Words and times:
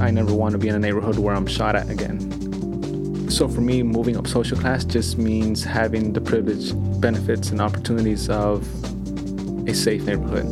I 0.00 0.10
never 0.12 0.32
want 0.32 0.52
to 0.52 0.58
be 0.58 0.68
in 0.68 0.76
a 0.76 0.78
neighborhood 0.78 1.18
where 1.18 1.34
I'm 1.34 1.46
shot 1.46 1.74
at 1.74 1.90
again. 1.90 3.28
So 3.30 3.48
for 3.48 3.60
me, 3.60 3.82
moving 3.82 4.16
up 4.16 4.26
social 4.26 4.56
class 4.56 4.84
just 4.84 5.18
means 5.18 5.64
having 5.64 6.12
the 6.12 6.20
privilege, 6.20 6.72
benefits, 7.00 7.50
and 7.50 7.60
opportunities 7.60 8.30
of 8.30 8.62
a 9.68 9.74
safe 9.74 10.04
neighborhood. 10.04 10.46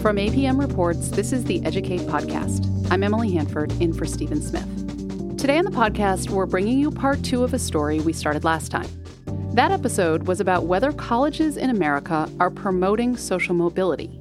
From 0.00 0.16
APM 0.16 0.60
Reports, 0.60 1.08
this 1.08 1.32
is 1.32 1.44
the 1.44 1.64
Educate 1.64 2.02
Podcast. 2.02 2.70
I'm 2.90 3.02
Emily 3.02 3.32
Hanford, 3.32 3.72
in 3.80 3.94
for 3.94 4.04
Stephen 4.04 4.42
Smith. 4.42 4.68
Today 5.38 5.56
on 5.56 5.64
the 5.64 5.70
podcast, 5.70 6.28
we're 6.28 6.46
bringing 6.46 6.78
you 6.78 6.90
part 6.90 7.22
two 7.22 7.42
of 7.42 7.54
a 7.54 7.58
story 7.58 8.00
we 8.00 8.12
started 8.12 8.44
last 8.44 8.70
time. 8.70 8.88
That 9.54 9.72
episode 9.72 10.26
was 10.26 10.40
about 10.40 10.66
whether 10.66 10.92
colleges 10.92 11.56
in 11.56 11.70
America 11.70 12.30
are 12.38 12.50
promoting 12.50 13.16
social 13.16 13.54
mobility. 13.54 14.20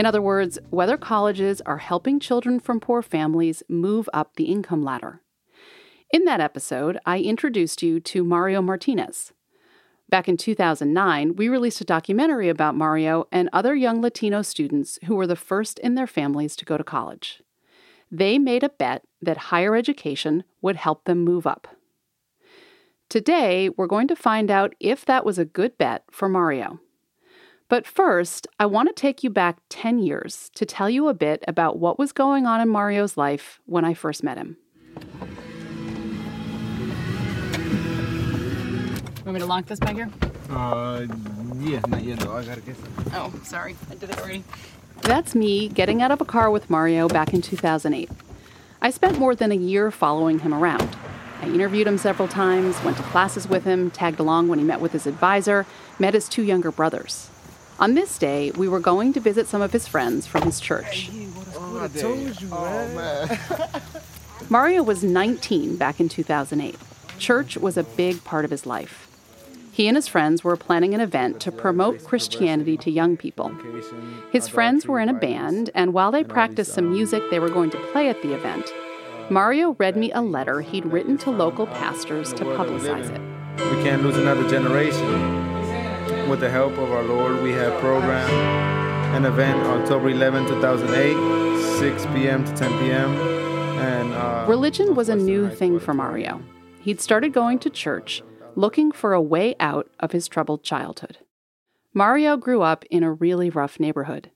In 0.00 0.06
other 0.06 0.22
words, 0.22 0.58
whether 0.70 0.96
colleges 0.96 1.60
are 1.66 1.76
helping 1.76 2.20
children 2.20 2.58
from 2.58 2.80
poor 2.80 3.02
families 3.02 3.62
move 3.68 4.08
up 4.14 4.34
the 4.34 4.44
income 4.44 4.82
ladder. 4.82 5.20
In 6.10 6.24
that 6.24 6.40
episode, 6.40 6.98
I 7.04 7.18
introduced 7.18 7.82
you 7.82 8.00
to 8.00 8.24
Mario 8.24 8.62
Martinez. 8.62 9.34
Back 10.08 10.26
in 10.26 10.38
2009, 10.38 11.36
we 11.36 11.50
released 11.50 11.82
a 11.82 11.84
documentary 11.84 12.48
about 12.48 12.74
Mario 12.74 13.28
and 13.30 13.50
other 13.52 13.74
young 13.74 14.00
Latino 14.00 14.40
students 14.40 14.98
who 15.04 15.16
were 15.16 15.26
the 15.26 15.36
first 15.36 15.78
in 15.80 15.96
their 15.96 16.06
families 16.06 16.56
to 16.56 16.64
go 16.64 16.78
to 16.78 16.82
college. 16.82 17.42
They 18.10 18.38
made 18.38 18.64
a 18.64 18.70
bet 18.70 19.04
that 19.20 19.50
higher 19.52 19.76
education 19.76 20.44
would 20.62 20.76
help 20.76 21.04
them 21.04 21.22
move 21.22 21.46
up. 21.46 21.76
Today, 23.10 23.68
we're 23.68 23.86
going 23.86 24.08
to 24.08 24.16
find 24.16 24.50
out 24.50 24.74
if 24.80 25.04
that 25.04 25.26
was 25.26 25.38
a 25.38 25.44
good 25.44 25.76
bet 25.76 26.04
for 26.10 26.26
Mario. 26.26 26.80
But 27.70 27.86
first, 27.86 28.48
I 28.58 28.66
want 28.66 28.88
to 28.88 28.92
take 28.92 29.22
you 29.22 29.30
back 29.30 29.58
10 29.68 30.00
years 30.00 30.50
to 30.56 30.66
tell 30.66 30.90
you 30.90 31.06
a 31.06 31.14
bit 31.14 31.44
about 31.46 31.78
what 31.78 32.00
was 32.00 32.10
going 32.10 32.44
on 32.44 32.60
in 32.60 32.68
Mario's 32.68 33.16
life 33.16 33.60
when 33.64 33.84
I 33.84 33.94
first 33.94 34.24
met 34.24 34.36
him. 34.36 34.56
Want 39.24 39.34
me 39.34 39.38
to 39.38 39.46
lock 39.46 39.66
this 39.66 39.78
back 39.78 39.94
here? 39.94 40.10
Uh, 40.50 41.06
yeah, 41.60 41.80
not 41.86 42.02
yet 42.02 42.18
though. 42.18 42.36
I 42.36 42.44
gotta 42.44 42.60
get. 42.60 42.74
Oh, 43.12 43.32
sorry. 43.44 43.76
I 43.88 43.94
did 43.94 44.10
it 44.10 44.18
already. 44.18 44.42
That's 45.02 45.36
me 45.36 45.68
getting 45.68 46.02
out 46.02 46.10
of 46.10 46.20
a 46.20 46.24
car 46.24 46.50
with 46.50 46.68
Mario 46.70 47.06
back 47.06 47.32
in 47.32 47.40
2008. 47.40 48.10
I 48.82 48.90
spent 48.90 49.16
more 49.16 49.36
than 49.36 49.52
a 49.52 49.56
year 49.56 49.92
following 49.92 50.40
him 50.40 50.52
around. 50.52 50.96
I 51.40 51.46
interviewed 51.46 51.86
him 51.86 51.98
several 51.98 52.26
times, 52.26 52.82
went 52.82 52.96
to 52.96 53.04
classes 53.04 53.46
with 53.46 53.62
him, 53.62 53.92
tagged 53.92 54.18
along 54.18 54.48
when 54.48 54.58
he 54.58 54.64
met 54.64 54.80
with 54.80 54.90
his 54.90 55.06
advisor, 55.06 55.66
met 56.00 56.14
his 56.14 56.28
two 56.28 56.42
younger 56.42 56.72
brothers. 56.72 57.29
On 57.80 57.94
this 57.94 58.18
day, 58.18 58.50
we 58.50 58.68
were 58.68 58.78
going 58.78 59.14
to 59.14 59.20
visit 59.20 59.46
some 59.46 59.62
of 59.62 59.72
his 59.72 59.88
friends 59.88 60.26
from 60.26 60.42
his 60.42 60.60
church. 60.60 61.10
Oh, 61.56 61.80
I 61.82 61.88
told 61.88 62.38
you, 62.38 62.48
oh, 62.52 62.94
man. 62.94 63.82
Mario 64.50 64.82
was 64.82 65.02
19 65.02 65.76
back 65.76 65.98
in 65.98 66.10
2008. 66.10 66.76
Church 67.18 67.56
was 67.56 67.78
a 67.78 67.82
big 67.82 68.22
part 68.22 68.44
of 68.44 68.50
his 68.50 68.66
life. 68.66 69.06
He 69.72 69.88
and 69.88 69.96
his 69.96 70.08
friends 70.08 70.44
were 70.44 70.58
planning 70.58 70.92
an 70.92 71.00
event 71.00 71.40
to 71.40 71.50
promote 71.50 72.04
Christianity 72.04 72.76
to 72.76 72.90
young 72.90 73.16
people. 73.16 73.50
His 74.30 74.46
friends 74.46 74.86
were 74.86 75.00
in 75.00 75.08
a 75.08 75.14
band, 75.14 75.70
and 75.74 75.94
while 75.94 76.12
they 76.12 76.22
practiced 76.22 76.74
some 76.74 76.90
music 76.90 77.22
they 77.30 77.38
were 77.38 77.48
going 77.48 77.70
to 77.70 77.78
play 77.92 78.10
at 78.10 78.20
the 78.20 78.34
event, 78.34 78.70
Mario 79.30 79.74
read 79.78 79.96
me 79.96 80.12
a 80.12 80.20
letter 80.20 80.60
he'd 80.60 80.84
written 80.84 81.16
to 81.18 81.30
local 81.30 81.66
pastors 81.66 82.34
to 82.34 82.44
publicize 82.44 83.08
it. 83.08 83.74
We 83.74 83.82
can't 83.82 84.02
lose 84.02 84.18
another 84.18 84.46
generation. 84.50 85.39
With 86.30 86.38
the 86.38 86.48
help 86.48 86.78
of 86.78 86.92
our 86.92 87.02
Lord, 87.02 87.42
we 87.42 87.50
have 87.54 87.80
programmed 87.80 88.32
an 89.16 89.24
event 89.24 89.66
October 89.66 90.10
11, 90.10 90.46
2008, 90.46 91.78
6 91.80 92.06
p.m. 92.14 92.44
to 92.44 92.54
10 92.54 92.78
p.m. 92.78 93.10
And 93.80 94.12
uh, 94.12 94.44
Religion 94.46 94.94
was 94.94 95.08
a 95.08 95.16
new 95.16 95.50
thing 95.50 95.80
for 95.80 95.92
Mario. 95.92 96.40
He'd 96.82 97.00
started 97.00 97.32
going 97.32 97.58
to 97.58 97.68
church, 97.68 98.22
looking 98.54 98.92
for 98.92 99.12
a 99.12 99.20
way 99.20 99.56
out 99.58 99.90
of 99.98 100.12
his 100.12 100.28
troubled 100.28 100.62
childhood. 100.62 101.18
Mario 101.94 102.36
grew 102.36 102.62
up 102.62 102.84
in 102.92 103.02
a 103.02 103.12
really 103.12 103.50
rough 103.50 103.80
neighborhood. 103.80 104.30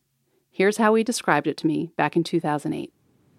Here's 0.50 0.78
how 0.78 0.97
he 0.97 1.05
described 1.05 1.47
it 1.47 1.56
to 1.59 1.69
me 1.69 1.93
back 1.97 2.16
in 2.16 2.25
2008. 2.25 2.93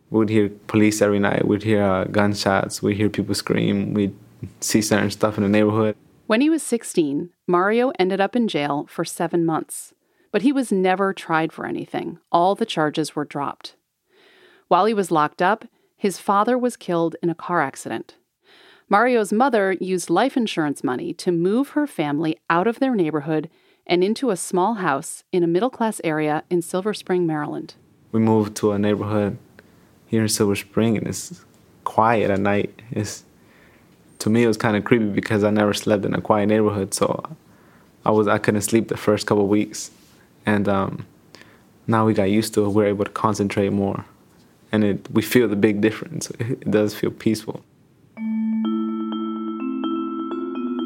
We'd 0.09 0.29
hear 0.29 0.47
police 0.67 1.01
every 1.01 1.19
night. 1.19 1.45
We'd 1.45 1.63
hear 1.63 1.83
uh, 1.83 2.05
gunshots. 2.05 2.81
We'd 2.81 2.95
hear 2.95 3.09
people 3.09 3.35
scream. 3.35 3.93
We'd 3.93 4.15
see 4.61 4.81
certain 4.81 5.11
stuff 5.11 5.35
in 5.35 5.43
the 5.43 5.49
neighborhood. 5.49 5.97
When 6.27 6.41
he 6.41 6.49
was 6.49 6.63
16, 6.63 7.29
Mario 7.45 7.91
ended 7.99 8.19
up 8.19 8.35
in 8.35 8.47
jail 8.47 8.87
for 8.89 9.05
seven 9.05 9.45
months, 9.45 9.93
but 10.31 10.41
he 10.41 10.51
was 10.51 10.71
never 10.71 11.13
tried 11.13 11.53
for 11.53 11.67
anything. 11.67 12.17
All 12.31 12.55
the 12.55 12.65
charges 12.65 13.15
were 13.15 13.25
dropped. 13.25 13.75
While 14.67 14.85
he 14.85 14.93
was 14.93 15.11
locked 15.11 15.41
up, 15.41 15.65
his 15.95 16.17
father 16.17 16.57
was 16.57 16.77
killed 16.77 17.15
in 17.21 17.29
a 17.29 17.35
car 17.35 17.61
accident. 17.61 18.15
Mario's 18.89 19.31
mother 19.31 19.73
used 19.73 20.09
life 20.09 20.35
insurance 20.35 20.83
money 20.83 21.13
to 21.13 21.31
move 21.31 21.69
her 21.69 21.85
family 21.85 22.39
out 22.49 22.65
of 22.65 22.79
their 22.79 22.95
neighborhood 22.95 23.47
and 23.85 24.03
into 24.03 24.31
a 24.31 24.37
small 24.37 24.75
house 24.75 25.23
in 25.31 25.43
a 25.43 25.47
middle 25.47 25.69
class 25.69 26.01
area 26.03 26.43
in 26.49 26.63
Silver 26.63 26.93
Spring, 26.95 27.27
Maryland. 27.27 27.75
We 28.11 28.19
moved 28.19 28.55
to 28.57 28.71
a 28.71 28.79
neighborhood 28.79 29.37
here 30.07 30.23
in 30.23 30.29
Silver 30.29 30.55
Spring, 30.55 30.97
and 30.97 31.05
it's 31.05 31.45
quiet 31.83 32.31
at 32.31 32.39
night. 32.39 32.81
It's 32.89 33.24
to 34.19 34.29
me 34.29 34.43
it 34.43 34.47
was 34.47 34.57
kind 34.57 34.75
of 34.77 34.83
creepy 34.83 35.05
because 35.05 35.43
I 35.43 35.49
never 35.49 35.73
slept 35.73 36.05
in 36.05 36.13
a 36.13 36.21
quiet 36.21 36.47
neighborhood, 36.47 36.93
so 36.93 37.23
I 38.05 38.11
was 38.11 38.27
I 38.27 38.37
couldn't 38.37 38.61
sleep 38.61 38.87
the 38.87 38.97
first 38.97 39.27
couple 39.27 39.47
weeks, 39.47 39.91
and 40.45 40.67
um, 40.67 41.05
now 41.87 42.05
we 42.05 42.13
got 42.13 42.29
used 42.29 42.53
to 42.55 42.65
it. 42.65 42.69
We're 42.69 42.87
able 42.87 43.05
to 43.05 43.11
concentrate 43.11 43.69
more, 43.69 44.05
and 44.71 44.83
it 44.83 45.11
we 45.11 45.21
feel 45.21 45.47
the 45.47 45.55
big 45.55 45.81
difference. 45.81 46.31
It 46.39 46.69
does 46.69 46.93
feel 46.95 47.11
peaceful. 47.11 47.63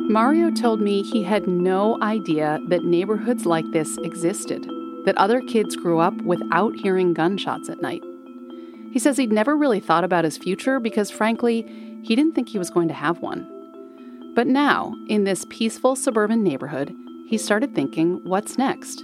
Mario 0.09 0.49
told 0.49 0.81
me 0.81 1.03
he 1.03 1.21
had 1.21 1.47
no 1.47 2.01
idea 2.01 2.59
that 2.69 2.83
neighborhoods 2.83 3.45
like 3.45 3.65
this 3.71 3.95
existed, 3.99 4.63
that 5.05 5.15
other 5.17 5.39
kids 5.39 5.75
grew 5.75 5.99
up 5.99 6.19
without 6.23 6.73
hearing 6.75 7.13
gunshots 7.13 7.69
at 7.69 7.79
night. 7.79 8.01
He 8.91 8.97
says 8.97 9.17
he'd 9.17 9.31
never 9.31 9.55
really 9.55 9.79
thought 9.79 10.03
about 10.03 10.23
his 10.23 10.35
future 10.35 10.79
because, 10.79 11.11
frankly, 11.11 11.61
he 12.03 12.15
didn't 12.15 12.33
think 12.33 12.49
he 12.49 12.59
was 12.59 12.69
going 12.69 12.87
to 12.87 12.93
have 12.93 13.19
one. 13.19 13.47
But 14.35 14.47
now, 14.47 14.95
in 15.07 15.23
this 15.23 15.45
peaceful 15.49 15.95
suburban 15.95 16.43
neighborhood, 16.43 16.95
he 17.27 17.37
started 17.37 17.75
thinking, 17.75 18.21
what's 18.23 18.57
next? 18.57 19.03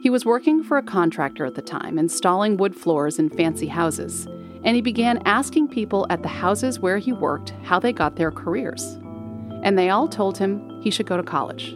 He 0.00 0.10
was 0.10 0.24
working 0.24 0.62
for 0.62 0.78
a 0.78 0.82
contractor 0.82 1.44
at 1.44 1.54
the 1.54 1.62
time, 1.62 1.98
installing 1.98 2.56
wood 2.56 2.76
floors 2.76 3.18
in 3.18 3.30
fancy 3.30 3.66
houses, 3.66 4.26
and 4.62 4.76
he 4.76 4.82
began 4.82 5.22
asking 5.24 5.68
people 5.68 6.06
at 6.08 6.22
the 6.22 6.28
houses 6.28 6.78
where 6.78 6.98
he 6.98 7.12
worked 7.12 7.50
how 7.64 7.78
they 7.78 7.92
got 7.92 8.16
their 8.16 8.30
careers. 8.30 8.98
And 9.62 9.76
they 9.76 9.90
all 9.90 10.06
told 10.06 10.38
him 10.38 10.80
he 10.82 10.90
should 10.90 11.06
go 11.06 11.16
to 11.16 11.22
college. 11.22 11.74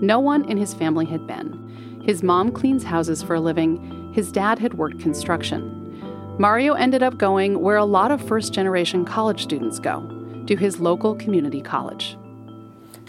No 0.00 0.20
one 0.20 0.44
in 0.50 0.58
his 0.58 0.74
family 0.74 1.06
had 1.06 1.26
been. 1.26 2.02
His 2.04 2.22
mom 2.22 2.52
cleans 2.52 2.84
houses 2.84 3.22
for 3.22 3.34
a 3.34 3.40
living, 3.40 4.12
his 4.12 4.30
dad 4.30 4.58
had 4.58 4.74
worked 4.74 5.00
construction. 5.00 5.77
Mario 6.38 6.74
ended 6.74 7.02
up 7.02 7.18
going 7.18 7.60
where 7.60 7.76
a 7.76 7.84
lot 7.84 8.12
of 8.12 8.22
first 8.22 8.52
generation 8.52 9.04
college 9.04 9.42
students 9.42 9.80
go 9.80 10.00
to 10.46 10.54
his 10.54 10.78
local 10.78 11.16
community 11.16 11.60
college. 11.60 12.16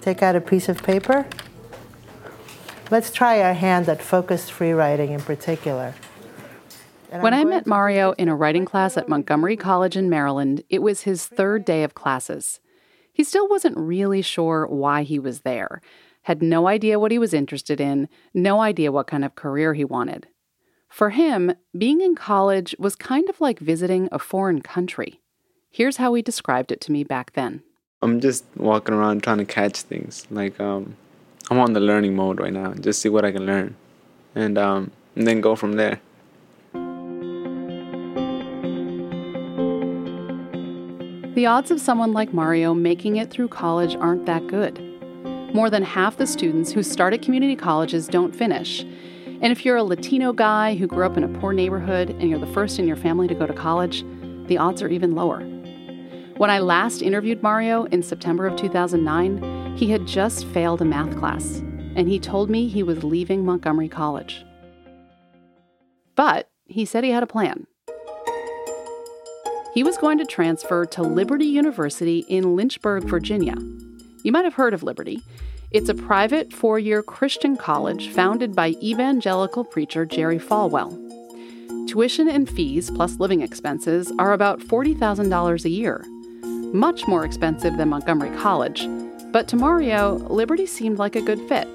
Take 0.01 0.23
out 0.23 0.35
a 0.35 0.41
piece 0.41 0.67
of 0.67 0.81
paper. 0.81 1.27
Let's 2.89 3.11
try 3.11 3.43
our 3.43 3.53
hand 3.53 3.87
at 3.87 4.01
focused 4.01 4.51
free 4.51 4.71
writing 4.71 5.11
in 5.11 5.21
particular. 5.21 5.93
And 7.11 7.21
When 7.21 7.35
I'm 7.35 7.47
I 7.47 7.49
met 7.51 7.67
Mario 7.67 8.13
in 8.13 8.29
a 8.29 8.35
writing 8.35 8.65
class 8.65 8.97
at 8.97 9.07
Montgomery 9.07 9.57
College 9.57 9.95
in 9.95 10.09
Maryland, 10.09 10.63
it 10.67 10.81
was 10.81 11.01
his 11.01 11.27
third 11.27 11.65
day 11.65 11.83
of 11.83 11.93
classes. 11.93 12.59
He 13.13 13.23
still 13.23 13.47
wasn't 13.47 13.77
really 13.77 14.23
sure 14.23 14.65
why 14.65 15.03
he 15.03 15.19
was 15.19 15.41
there, 15.41 15.81
had 16.23 16.41
no 16.41 16.67
idea 16.67 16.99
what 16.99 17.11
he 17.11 17.19
was 17.19 17.35
interested 17.35 17.79
in, 17.79 18.09
no 18.33 18.59
idea 18.59 18.91
what 18.91 19.07
kind 19.07 19.23
of 19.23 19.35
career 19.35 19.75
he 19.75 19.85
wanted. 19.85 20.27
For 20.89 21.11
him, 21.11 21.53
being 21.77 22.01
in 22.01 22.15
college 22.15 22.75
was 22.79 22.95
kind 22.95 23.29
of 23.29 23.39
like 23.39 23.59
visiting 23.59 24.09
a 24.11 24.19
foreign 24.19 24.61
country. 24.61 25.21
Here's 25.69 25.97
how 25.97 26.13
he 26.15 26.21
described 26.23 26.71
it 26.71 26.81
to 26.81 26.91
me 26.91 27.03
back 27.03 27.33
then. 27.33 27.61
I'm 28.01 28.19
just 28.19 28.43
walking 28.57 28.95
around 28.95 29.23
trying 29.23 29.37
to 29.37 29.45
catch 29.45 29.83
things. 29.83 30.25
Like 30.31 30.59
um, 30.59 30.97
I'm 31.51 31.59
on 31.59 31.73
the 31.73 31.79
learning 31.79 32.15
mode 32.15 32.39
right 32.39 32.51
now. 32.51 32.73
Just 32.73 33.01
see 33.01 33.09
what 33.09 33.23
I 33.23 33.31
can 33.31 33.45
learn, 33.45 33.75
and 34.33 34.57
um, 34.57 34.91
and 35.15 35.27
then 35.27 35.41
go 35.41 35.55
from 35.55 35.73
there. 35.73 35.99
The 41.35 41.45
odds 41.45 41.71
of 41.71 41.79
someone 41.79 42.11
like 42.13 42.33
Mario 42.33 42.73
making 42.73 43.17
it 43.17 43.29
through 43.29 43.49
college 43.49 43.95
aren't 43.95 44.25
that 44.25 44.47
good. 44.47 44.79
More 45.53 45.69
than 45.69 45.83
half 45.83 46.17
the 46.17 46.27
students 46.27 46.71
who 46.71 46.83
start 46.83 47.13
at 47.13 47.21
community 47.21 47.55
colleges 47.55 48.07
don't 48.07 48.35
finish. 48.35 48.85
And 49.41 49.53
if 49.53 49.63
you're 49.63 49.77
a 49.77 49.83
Latino 49.83 50.33
guy 50.33 50.75
who 50.75 50.85
grew 50.85 51.05
up 51.05 51.15
in 51.15 51.23
a 51.23 51.39
poor 51.39 51.53
neighborhood 51.53 52.09
and 52.09 52.29
you're 52.29 52.39
the 52.39 52.47
first 52.47 52.77
in 52.77 52.87
your 52.87 52.97
family 52.97 53.27
to 53.29 53.33
go 53.33 53.47
to 53.47 53.53
college, 53.53 54.03
the 54.47 54.57
odds 54.57 54.81
are 54.81 54.89
even 54.89 55.15
lower. 55.15 55.39
When 56.35 56.49
I 56.49 56.59
last 56.59 57.01
interviewed 57.01 57.41
Mario 57.41 57.85
in 57.85 58.03
September 58.03 58.45
of 58.47 58.57
2009, 58.57 59.77
he 59.77 59.91
had 59.91 60.05
just 60.05 60.45
failed 60.47 60.81
a 60.81 60.85
math 60.85 61.17
class, 61.17 61.59
and 61.95 62.09
he 62.09 62.19
told 62.19 62.49
me 62.49 62.67
he 62.67 62.83
was 62.83 63.03
leaving 63.03 63.45
Montgomery 63.45 63.87
College. 63.87 64.43
But 66.15 66.49
he 66.65 66.83
said 66.83 67.05
he 67.05 67.11
had 67.11 67.23
a 67.23 67.27
plan. 67.27 67.65
He 69.73 69.83
was 69.83 69.97
going 69.97 70.17
to 70.17 70.25
transfer 70.25 70.85
to 70.87 71.01
Liberty 71.01 71.45
University 71.45 72.25
in 72.27 72.57
Lynchburg, 72.57 73.03
Virginia. 73.03 73.55
You 74.23 74.33
might 74.33 74.43
have 74.43 74.55
heard 74.55 74.73
of 74.73 74.83
Liberty. 74.83 75.21
It's 75.71 75.87
a 75.87 75.93
private 75.93 76.51
four 76.51 76.79
year 76.79 77.03
Christian 77.03 77.55
college 77.55 78.09
founded 78.09 78.55
by 78.55 78.69
evangelical 78.81 79.63
preacher 79.63 80.03
Jerry 80.03 80.39
Falwell. 80.39 80.97
Tuition 81.87 82.27
and 82.27 82.49
fees, 82.49 82.89
plus 82.89 83.19
living 83.19 83.41
expenses, 83.41 84.11
are 84.17 84.33
about 84.33 84.61
$40,000 84.61 85.65
a 85.65 85.69
year. 85.69 86.03
Much 86.73 87.07
more 87.07 87.23
expensive 87.23 87.77
than 87.77 87.89
Montgomery 87.89 88.35
College, 88.39 88.87
but 89.31 89.47
to 89.49 89.55
Mario, 89.55 90.15
Liberty 90.29 90.65
seemed 90.65 90.97
like 90.97 91.15
a 91.15 91.21
good 91.21 91.39
fit. 91.47 91.67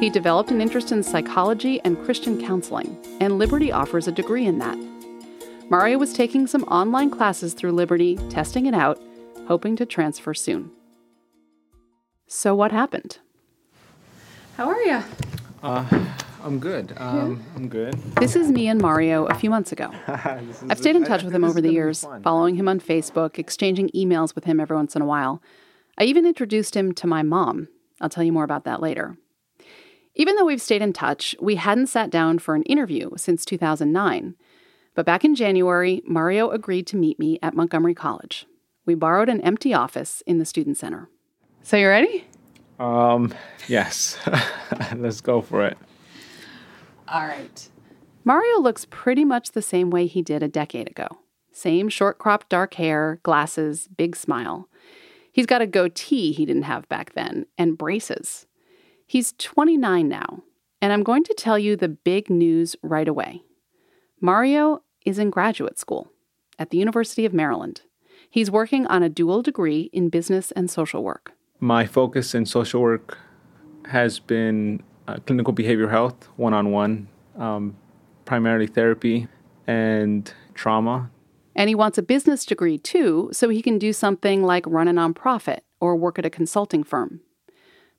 He 0.00 0.10
developed 0.10 0.50
an 0.50 0.60
interest 0.60 0.90
in 0.90 1.04
psychology 1.04 1.80
and 1.84 2.02
Christian 2.04 2.44
counseling, 2.44 2.96
and 3.20 3.38
Liberty 3.38 3.70
offers 3.70 4.08
a 4.08 4.12
degree 4.12 4.46
in 4.46 4.58
that. 4.58 4.78
Mario 5.70 5.96
was 5.96 6.12
taking 6.12 6.48
some 6.48 6.64
online 6.64 7.08
classes 7.08 7.54
through 7.54 7.70
Liberty, 7.70 8.16
testing 8.30 8.66
it 8.66 8.74
out, 8.74 9.00
hoping 9.46 9.76
to 9.76 9.86
transfer 9.86 10.34
soon. 10.34 10.72
So, 12.34 12.54
what 12.54 12.72
happened? 12.72 13.18
How 14.56 14.70
are 14.70 14.80
you? 14.80 15.02
Uh, 15.62 15.84
I'm 16.42 16.58
good. 16.58 16.94
Um, 16.96 17.44
I'm 17.54 17.68
good. 17.68 17.92
This 18.16 18.36
is 18.36 18.50
me 18.50 18.68
and 18.68 18.80
Mario 18.80 19.26
a 19.26 19.34
few 19.34 19.50
months 19.50 19.70
ago. 19.70 19.90
I've 20.08 20.78
stayed 20.78 20.96
in 20.96 21.04
touch 21.04 21.24
with 21.24 21.34
him 21.34 21.44
over 21.44 21.60
the 21.60 21.70
years, 21.70 22.06
following 22.22 22.54
him 22.54 22.68
on 22.68 22.80
Facebook, 22.80 23.38
exchanging 23.38 23.90
emails 23.90 24.34
with 24.34 24.44
him 24.44 24.60
every 24.60 24.74
once 24.74 24.96
in 24.96 25.02
a 25.02 25.04
while. 25.04 25.42
I 25.98 26.04
even 26.04 26.24
introduced 26.24 26.74
him 26.74 26.94
to 26.94 27.06
my 27.06 27.22
mom. 27.22 27.68
I'll 28.00 28.08
tell 28.08 28.24
you 28.24 28.32
more 28.32 28.44
about 28.44 28.64
that 28.64 28.80
later. 28.80 29.18
Even 30.14 30.34
though 30.34 30.46
we've 30.46 30.62
stayed 30.62 30.80
in 30.80 30.94
touch, 30.94 31.36
we 31.38 31.56
hadn't 31.56 31.88
sat 31.88 32.08
down 32.08 32.38
for 32.38 32.54
an 32.54 32.62
interview 32.62 33.10
since 33.18 33.44
2009. 33.44 34.36
But 34.94 35.04
back 35.04 35.22
in 35.22 35.34
January, 35.34 36.00
Mario 36.06 36.48
agreed 36.48 36.86
to 36.86 36.96
meet 36.96 37.18
me 37.18 37.38
at 37.42 37.54
Montgomery 37.54 37.94
College. 37.94 38.46
We 38.86 38.94
borrowed 38.94 39.28
an 39.28 39.42
empty 39.42 39.74
office 39.74 40.22
in 40.26 40.38
the 40.38 40.46
Student 40.46 40.78
Center. 40.78 41.10
So, 41.62 41.76
you 41.76 41.88
ready? 41.88 42.26
Um, 42.78 43.32
yes. 43.68 44.18
Let's 44.96 45.20
go 45.20 45.40
for 45.40 45.64
it. 45.64 45.78
All 47.08 47.26
right. 47.26 47.68
Mario 48.24 48.58
looks 48.60 48.86
pretty 48.90 49.24
much 49.24 49.52
the 49.52 49.62
same 49.62 49.90
way 49.90 50.06
he 50.06 50.22
did 50.22 50.42
a 50.42 50.48
decade 50.48 50.88
ago. 50.88 51.06
Same 51.52 51.88
short 51.88 52.18
cropped 52.18 52.48
dark 52.48 52.74
hair, 52.74 53.20
glasses, 53.22 53.88
big 53.96 54.16
smile. 54.16 54.68
He's 55.32 55.46
got 55.46 55.62
a 55.62 55.66
goatee 55.66 56.32
he 56.32 56.44
didn't 56.44 56.62
have 56.62 56.88
back 56.88 57.14
then, 57.14 57.46
and 57.56 57.78
braces. 57.78 58.46
He's 59.06 59.32
29 59.38 60.08
now, 60.08 60.42
and 60.80 60.92
I'm 60.92 61.02
going 61.02 61.24
to 61.24 61.34
tell 61.34 61.58
you 61.58 61.76
the 61.76 61.88
big 61.88 62.30
news 62.30 62.76
right 62.82 63.08
away. 63.08 63.42
Mario 64.20 64.82
is 65.04 65.18
in 65.18 65.30
graduate 65.30 65.78
school 65.78 66.10
at 66.58 66.70
the 66.70 66.78
University 66.78 67.24
of 67.24 67.34
Maryland. 67.34 67.82
He's 68.30 68.50
working 68.50 68.86
on 68.86 69.02
a 69.02 69.08
dual 69.08 69.42
degree 69.42 69.90
in 69.92 70.08
business 70.08 70.52
and 70.52 70.70
social 70.70 71.02
work. 71.02 71.32
My 71.62 71.86
focus 71.86 72.34
in 72.34 72.44
social 72.44 72.82
work 72.82 73.18
has 73.84 74.18
been 74.18 74.82
uh, 75.06 75.18
clinical 75.24 75.54
behavioral 75.54 75.90
health, 75.90 76.28
one 76.34 76.52
on 76.52 76.72
one, 76.72 77.06
primarily 78.24 78.66
therapy 78.66 79.28
and 79.68 80.34
trauma. 80.54 81.08
And 81.54 81.68
he 81.68 81.76
wants 81.76 81.98
a 81.98 82.02
business 82.02 82.44
degree 82.44 82.78
too, 82.78 83.28
so 83.30 83.48
he 83.48 83.62
can 83.62 83.78
do 83.78 83.92
something 83.92 84.42
like 84.42 84.66
run 84.66 84.88
a 84.88 84.92
nonprofit 84.92 85.60
or 85.80 85.94
work 85.94 86.18
at 86.18 86.26
a 86.26 86.30
consulting 86.30 86.82
firm. 86.82 87.20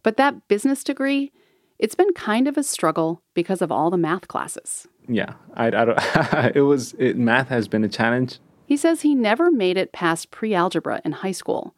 But 0.04 0.18
that 0.18 0.50
business 0.50 0.84
degree, 0.84 1.32
it's 1.80 1.96
been 1.96 2.12
kind 2.12 2.50
of 2.50 2.58
a 2.58 2.64
struggle 2.64 3.22
because 3.34 3.62
of 3.62 3.72
all 3.72 3.90
the 3.90 3.98
math 3.98 4.28
classes. 4.28 4.90
Yeah, 5.08 5.36
I, 5.54 5.68
I 5.68 5.70
don't, 5.70 6.00
it 6.54 6.64
was 6.64 6.96
it, 7.00 7.16
math 7.18 7.48
has 7.48 7.70
been 7.70 7.86
a 7.86 7.90
challenge. 7.90 8.40
He 8.66 8.76
says 8.76 9.04
he 9.04 9.16
never 9.16 9.50
made 9.50 9.78
it 9.78 9.94
past 9.94 10.32
pre 10.32 10.54
algebra 10.54 11.00
in 11.06 11.14
high 11.14 11.32
school, 11.32 11.76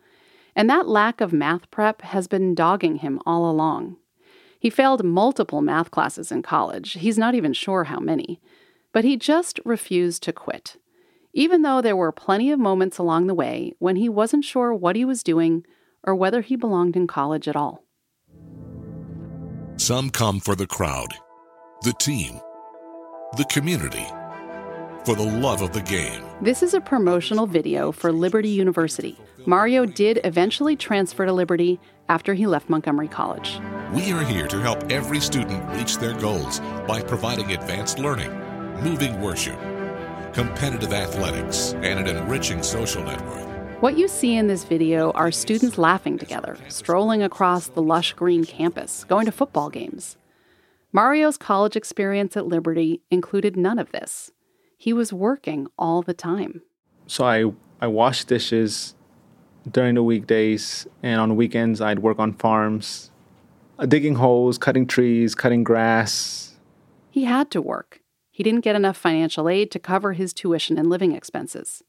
and 0.55 0.69
that 0.69 0.87
lack 0.87 1.21
of 1.21 1.33
math 1.33 1.69
prep 1.69 2.01
has 2.01 2.27
been 2.27 2.55
dogging 2.55 2.97
him 2.97 3.19
all 3.25 3.49
along. 3.49 3.97
He 4.59 4.69
failed 4.69 5.03
multiple 5.03 5.61
math 5.61 5.91
classes 5.91 6.31
in 6.31 6.41
college, 6.41 6.93
he's 6.93 7.17
not 7.17 7.35
even 7.35 7.53
sure 7.53 7.85
how 7.85 7.99
many, 7.99 8.41
but 8.93 9.03
he 9.03 9.17
just 9.17 9.59
refused 9.65 10.23
to 10.23 10.33
quit, 10.33 10.77
even 11.33 11.61
though 11.61 11.81
there 11.81 11.95
were 11.95 12.11
plenty 12.11 12.51
of 12.51 12.59
moments 12.59 12.97
along 12.97 13.27
the 13.27 13.33
way 13.33 13.73
when 13.79 13.97
he 13.97 14.07
wasn't 14.07 14.45
sure 14.45 14.73
what 14.73 14.95
he 14.95 15.03
was 15.05 15.21
doing 15.21 15.65
or 16.03 16.15
whether 16.15 16.41
he 16.41 16.55
belonged 16.55 16.95
in 16.95 17.07
college 17.07 17.47
at 17.47 17.55
all. 17.55 17.83
Some 19.77 20.09
come 20.09 20.39
for 20.39 20.55
the 20.55 20.67
crowd, 20.67 21.13
the 21.83 21.93
team, 21.93 22.39
the 23.35 23.43
community, 23.45 24.05
for 25.03 25.15
the 25.15 25.29
love 25.41 25.61
of 25.61 25.73
the 25.73 25.81
game. 25.81 26.23
This 26.41 26.63
is 26.63 26.73
a 26.73 26.81
promotional 26.81 27.45
video 27.45 27.91
for 27.91 28.11
Liberty 28.11 28.49
University. 28.49 29.19
Mario 29.47 29.86
did 29.86 30.19
eventually 30.24 30.75
transfer 30.75 31.24
to 31.24 31.31
Liberty 31.31 31.80
after 32.09 32.33
he 32.33 32.47
left 32.47 32.68
Montgomery 32.68 33.07
College. 33.07 33.59
We 33.94 34.12
are 34.12 34.24
here 34.24 34.47
to 34.47 34.59
help 34.59 34.92
every 34.92 35.19
student 35.19 35.63
reach 35.77 35.97
their 35.97 36.15
goals 36.19 36.59
by 36.88 37.03
providing 37.03 37.51
advanced 37.51 38.00
learning, 38.00 38.31
moving 38.81 39.21
worship, 39.21 39.59
competitive 40.33 40.94
athletics, 40.94 41.74
and 41.83 42.00
an 42.00 42.18
enriching 42.18 42.63
social 42.63 43.03
network. 43.03 43.83
What 43.83 44.00
you 44.00 44.07
see 44.07 44.36
in 44.36 44.47
this 44.47 44.63
video 44.63 45.12
are 45.12 45.31
students 45.31 45.77
laughing 45.77 46.18
together, 46.18 46.57
strolling 46.69 47.21
across 47.21 47.68
the 47.68 47.83
lush 47.83 48.13
green 48.13 48.45
campus, 48.45 49.03
going 49.03 49.27
to 49.27 49.31
football 49.31 49.69
games. 49.69 50.18
Mario's 50.91 51.38
college 51.38 51.75
experience 51.75 52.36
at 52.36 52.48
Liberty 52.48 53.01
included 53.12 53.56
none 53.56 53.77
of 53.77 53.91
this. 53.91 54.31
He 54.75 54.91
was 54.91 55.13
working 55.13 55.68
all 55.77 56.01
the 56.01 56.15
time. 56.15 56.63
So 57.06 57.25
I 57.25 57.51
I 57.80 57.88
washed 57.88 58.30
dishes 58.30 58.95
during 59.69 59.95
the 59.95 60.03
weekdays, 60.03 60.88
and 61.01 61.19
on 61.19 61.35
weekends 61.35 61.81
I'd 61.81 62.00
work 62.00 62.19
on 62.19 62.33
farms, 62.33 63.12
uh, 63.79 63.85
digging 63.85 64.15
holes, 64.15 64.57
cutting 64.57 64.88
trees, 64.88 65.35
cutting 65.35 65.63
grass. 65.63 66.56
He 67.09 67.23
had 67.23 67.50
to 67.51 67.62
work. 67.62 68.01
He 68.31 68.44
didn't 68.44 68.62
get 68.62 68.75
enough 68.75 68.97
financial 68.97 69.47
aid 69.47 69.71
to 69.71 69.79
cover 69.79 70.13
his 70.13 70.33
tuition 70.33 70.77
and 70.77 70.89
living 70.89 71.13
expenses. 71.13 71.83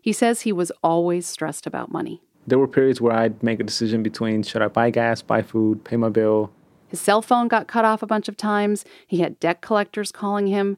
He 0.00 0.12
says 0.12 0.40
he 0.40 0.52
was 0.52 0.72
always 0.82 1.26
stressed 1.26 1.66
about 1.66 1.92
money. 1.92 2.22
There 2.46 2.58
were 2.58 2.66
periods 2.66 3.00
where 3.00 3.12
I'd 3.12 3.42
make 3.42 3.60
a 3.60 3.64
decision 3.64 4.02
between 4.02 4.42
should 4.42 4.62
I 4.62 4.68
buy 4.68 4.90
gas, 4.90 5.22
buy 5.22 5.42
food, 5.42 5.84
pay 5.84 5.96
my 5.96 6.08
bill. 6.08 6.50
His 6.88 7.00
cell 7.00 7.22
phone 7.22 7.46
got 7.48 7.68
cut 7.68 7.84
off 7.84 8.02
a 8.02 8.06
bunch 8.06 8.28
of 8.28 8.36
times. 8.36 8.84
He 9.06 9.20
had 9.20 9.38
debt 9.38 9.60
collectors 9.60 10.10
calling 10.10 10.48
him. 10.48 10.76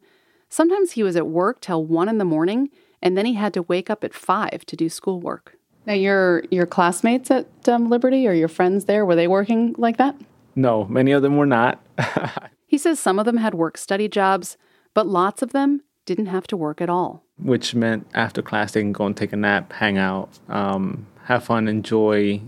Sometimes 0.49 0.93
he 0.93 1.03
was 1.03 1.17
at 1.17 1.27
work 1.27 1.61
till 1.61 1.85
one 1.85 2.09
in 2.09 2.19
the 2.19 2.25
morning, 2.25 2.69
and 3.01 3.17
then 3.17 3.27
he 3.27 3.35
had 3.35 3.55
to 3.55 3.63
wake 3.63 3.89
up 3.89 4.05
at 4.05 4.15
five 4.15 4.65
to 4.67 4.77
do 4.77 4.89
schoolwork. 4.89 5.57
Now, 5.87 5.95
your 5.95 6.45
your 6.51 6.67
classmates 6.67 7.31
at 7.31 7.47
um, 7.69 7.91
Liberty 7.91 8.27
or 8.27 8.33
your 8.33 8.49
friends 8.49 8.87
there 8.87 9.05
were 9.05 9.17
they 9.17 9.29
working 9.29 9.75
like 9.79 9.97
that? 9.99 10.17
No, 10.57 10.85
many 10.87 11.13
of 11.13 11.23
them 11.23 11.37
were 11.37 11.47
not. 11.47 11.81
He 12.67 12.79
says 12.79 12.99
some 12.99 13.21
of 13.21 13.25
them 13.25 13.37
had 13.37 13.55
work 13.55 13.79
study 13.79 14.09
jobs, 14.09 14.57
but 14.95 15.07
lots 15.07 15.43
of 15.43 15.53
them 15.53 15.83
didn't 16.07 16.27
have 16.27 16.47
to 16.49 16.57
work 16.57 16.81
at 16.81 16.91
all. 16.91 17.23
which 17.39 17.73
meant 17.73 18.05
after 18.15 18.43
class 18.43 18.73
they 18.73 18.81
can 18.81 18.91
go 18.91 19.07
and 19.07 19.17
take 19.17 19.33
a 19.33 19.37
nap, 19.37 19.73
hang 19.75 19.97
out, 19.97 20.29
um, 20.49 21.07
have 21.25 21.45
fun, 21.45 21.69
enjoy. 21.69 22.41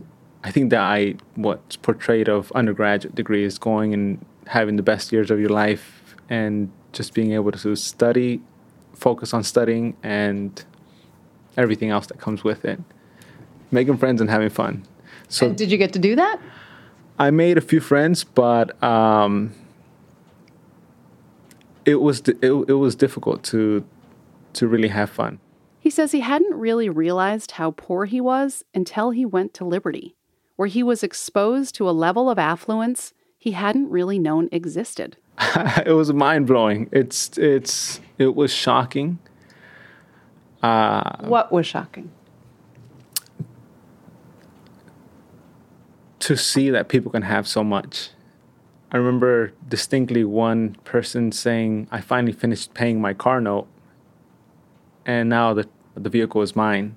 I 0.42 0.50
think 0.50 0.70
that 0.70 0.80
I 0.80 1.14
what's 1.36 1.76
portrayed 1.76 2.28
of 2.28 2.50
undergraduate 2.56 3.14
degree 3.14 3.44
is 3.44 3.56
going 3.58 3.94
and 3.94 4.24
having 4.48 4.74
the 4.74 4.82
best 4.82 5.12
years 5.12 5.30
of 5.30 5.38
your 5.38 5.50
life 5.50 6.16
and 6.28 6.72
just 6.92 7.14
being 7.14 7.30
able 7.32 7.52
to 7.52 7.76
study, 7.76 8.40
focus 8.94 9.32
on 9.32 9.44
studying, 9.44 9.96
and 10.02 10.64
everything 11.56 11.90
else 11.90 12.06
that 12.08 12.18
comes 12.18 12.42
with 12.42 12.64
it, 12.64 12.80
making 13.70 13.98
friends 13.98 14.20
and 14.20 14.30
having 14.30 14.50
fun. 14.50 14.84
So 15.28 15.52
did 15.52 15.70
you 15.70 15.78
get 15.78 15.92
to 15.94 15.98
do 15.98 16.16
that? 16.16 16.40
I 17.18 17.30
made 17.30 17.58
a 17.58 17.60
few 17.60 17.80
friends, 17.80 18.24
but 18.24 18.80
um, 18.82 19.52
it 21.84 21.96
was 21.96 22.20
di- 22.20 22.38
it, 22.42 22.52
it 22.52 22.74
was 22.74 22.94
difficult 22.94 23.42
to 23.44 23.84
to 24.54 24.68
really 24.68 24.88
have 24.88 25.10
fun. 25.10 25.38
He 25.80 25.90
says 25.90 26.12
he 26.12 26.20
hadn't 26.20 26.54
really 26.54 26.88
realized 26.88 27.52
how 27.52 27.70
poor 27.70 28.06
he 28.06 28.20
was 28.20 28.64
until 28.74 29.10
he 29.10 29.24
went 29.24 29.54
to 29.54 29.64
Liberty, 29.64 30.16
where 30.56 30.68
he 30.68 30.82
was 30.82 31.02
exposed 31.02 31.74
to 31.76 31.88
a 31.88 31.92
level 31.92 32.28
of 32.28 32.38
affluence 32.38 33.12
he 33.38 33.52
hadn't 33.52 33.88
really 33.90 34.18
known 34.18 34.48
existed. 34.50 35.16
it 35.86 35.94
was 35.94 36.12
mind 36.12 36.46
blowing. 36.46 36.88
It's 36.90 37.36
it's 37.38 38.00
it 38.18 38.34
was 38.34 38.52
shocking. 38.52 39.18
what 40.60 41.52
was 41.52 41.66
shocking? 41.66 42.10
To 46.26 46.36
see 46.36 46.70
that 46.70 46.88
people 46.88 47.12
can 47.12 47.22
have 47.22 47.46
so 47.46 47.62
much. 47.62 48.10
I 48.90 48.96
remember 48.96 49.52
distinctly 49.68 50.24
one 50.24 50.76
person 50.82 51.30
saying, 51.30 51.86
"I 51.92 52.00
finally 52.00 52.32
finished 52.32 52.74
paying 52.74 53.00
my 53.00 53.14
car 53.14 53.40
note, 53.40 53.68
and 55.04 55.28
now 55.28 55.54
the 55.54 55.68
the 55.94 56.10
vehicle 56.10 56.42
is 56.42 56.56
mine." 56.56 56.96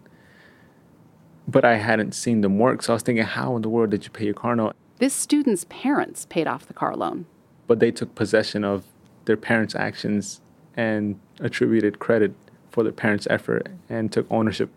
But 1.47 1.63
I 1.63 1.75
hadn't 1.75 2.15
seen 2.15 2.41
them 2.41 2.57
work, 2.57 2.81
so 2.81 2.93
I 2.93 2.95
was 2.95 3.03
thinking, 3.03 3.23
"How 3.23 3.55
in 3.55 3.61
the 3.61 3.69
world 3.69 3.91
did 3.91 4.03
you 4.03 4.09
pay 4.09 4.25
your 4.25 4.33
car 4.33 4.55
note?" 4.55 4.75
This 4.97 5.13
student's 5.13 5.67
parents 5.69 6.25
paid 6.25 6.47
off 6.47 6.65
the 6.65 6.73
car 6.73 6.95
loan. 6.95 7.27
But 7.67 7.79
they 7.79 7.91
took 7.91 8.15
possession 8.15 8.63
of 8.63 8.85
their 9.25 9.37
parents' 9.37 9.75
actions 9.75 10.41
and 10.75 11.19
attributed 11.39 11.99
credit 11.99 12.33
for 12.71 12.81
their 12.81 12.91
parents' 12.91 13.27
effort 13.29 13.67
and 13.89 14.11
took 14.11 14.25
ownership 14.31 14.71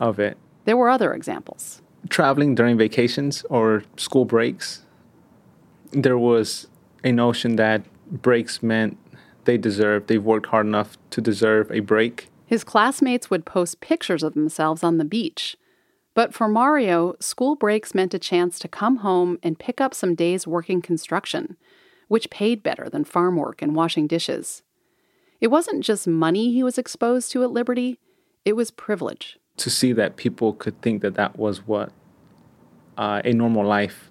of 0.00 0.18
it. 0.18 0.36
There 0.64 0.76
were 0.76 0.90
other 0.90 1.14
examples. 1.14 1.82
Traveling 2.08 2.54
during 2.54 2.76
vacations 2.76 3.44
or 3.50 3.84
school 3.96 4.24
breaks, 4.24 4.84
there 5.90 6.18
was 6.18 6.66
a 7.02 7.12
notion 7.12 7.56
that 7.56 7.82
breaks 8.10 8.62
meant 8.62 8.98
they 9.44 9.58
deserved, 9.58 10.08
they've 10.08 10.22
worked 10.22 10.46
hard 10.46 10.66
enough 10.66 10.96
to 11.10 11.20
deserve 11.20 11.70
a 11.70 11.80
break. 11.80 12.28
His 12.46 12.64
classmates 12.64 13.30
would 13.30 13.46
post 13.46 13.80
pictures 13.80 14.22
of 14.22 14.34
themselves 14.34 14.82
on 14.82 14.98
the 14.98 15.04
beach. 15.04 15.56
But 16.14 16.32
for 16.32 16.46
Mario, 16.46 17.16
school 17.20 17.56
breaks 17.56 17.94
meant 17.94 18.14
a 18.14 18.18
chance 18.18 18.58
to 18.60 18.68
come 18.68 18.98
home 18.98 19.38
and 19.42 19.58
pick 19.58 19.80
up 19.80 19.94
some 19.94 20.14
days 20.14 20.46
working 20.46 20.80
construction, 20.80 21.56
which 22.08 22.30
paid 22.30 22.62
better 22.62 22.88
than 22.88 23.04
farm 23.04 23.36
work 23.36 23.60
and 23.60 23.74
washing 23.74 24.06
dishes. 24.06 24.62
It 25.40 25.48
wasn't 25.48 25.84
just 25.84 26.06
money 26.06 26.52
he 26.52 26.62
was 26.62 26.78
exposed 26.78 27.32
to 27.32 27.42
at 27.42 27.50
Liberty, 27.50 27.98
it 28.44 28.54
was 28.54 28.70
privilege. 28.70 29.38
To 29.58 29.70
see 29.70 29.92
that 29.92 30.16
people 30.16 30.52
could 30.52 30.80
think 30.82 31.00
that 31.02 31.14
that 31.14 31.38
was 31.38 31.66
what 31.66 31.92
uh, 32.98 33.22
a 33.24 33.32
normal 33.32 33.64
life 33.64 34.10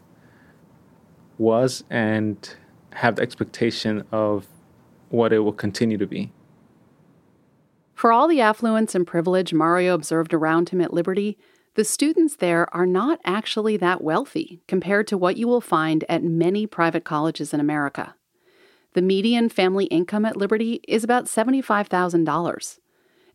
was 1.38 1.84
and 1.90 2.56
have 2.94 3.18
the 3.18 3.22
expectation 3.22 4.04
of 4.12 4.48
what 5.10 5.34
it 5.34 5.40
will 5.40 5.54
continue 5.54 5.98
to 5.98 6.08
be. 6.08 6.32
For 7.94 8.12
all 8.12 8.28
the 8.28 8.42
affluence 8.42 8.96
and 8.96 9.06
privilege 9.06 9.54
Mario 9.54 9.94
observed 9.94 10.34
around 10.34 10.70
him 10.70 10.82
at 10.82 10.94
Liberty, 10.94 11.38
the 11.76 11.84
students 11.84 12.36
there 12.36 12.74
are 12.76 12.86
not 12.86 13.20
actually 13.26 13.78
that 13.78 14.04
wealthy 14.04 14.62
compared 14.68 15.08
to 15.08 15.18
what 15.18 15.38
you 15.38 15.48
will 15.48 15.62
find 15.62 16.04
at 16.08 16.24
many 16.24 16.68
private 16.68 17.04
colleges 17.04 17.54
in 17.54 17.60
America. 17.60 18.16
The 18.94 19.02
median 19.02 19.50
family 19.50 19.86
income 19.86 20.26
at 20.26 20.38
Liberty 20.38 20.82
is 20.88 21.04
about 21.04 21.26
$75,000. 21.26 22.80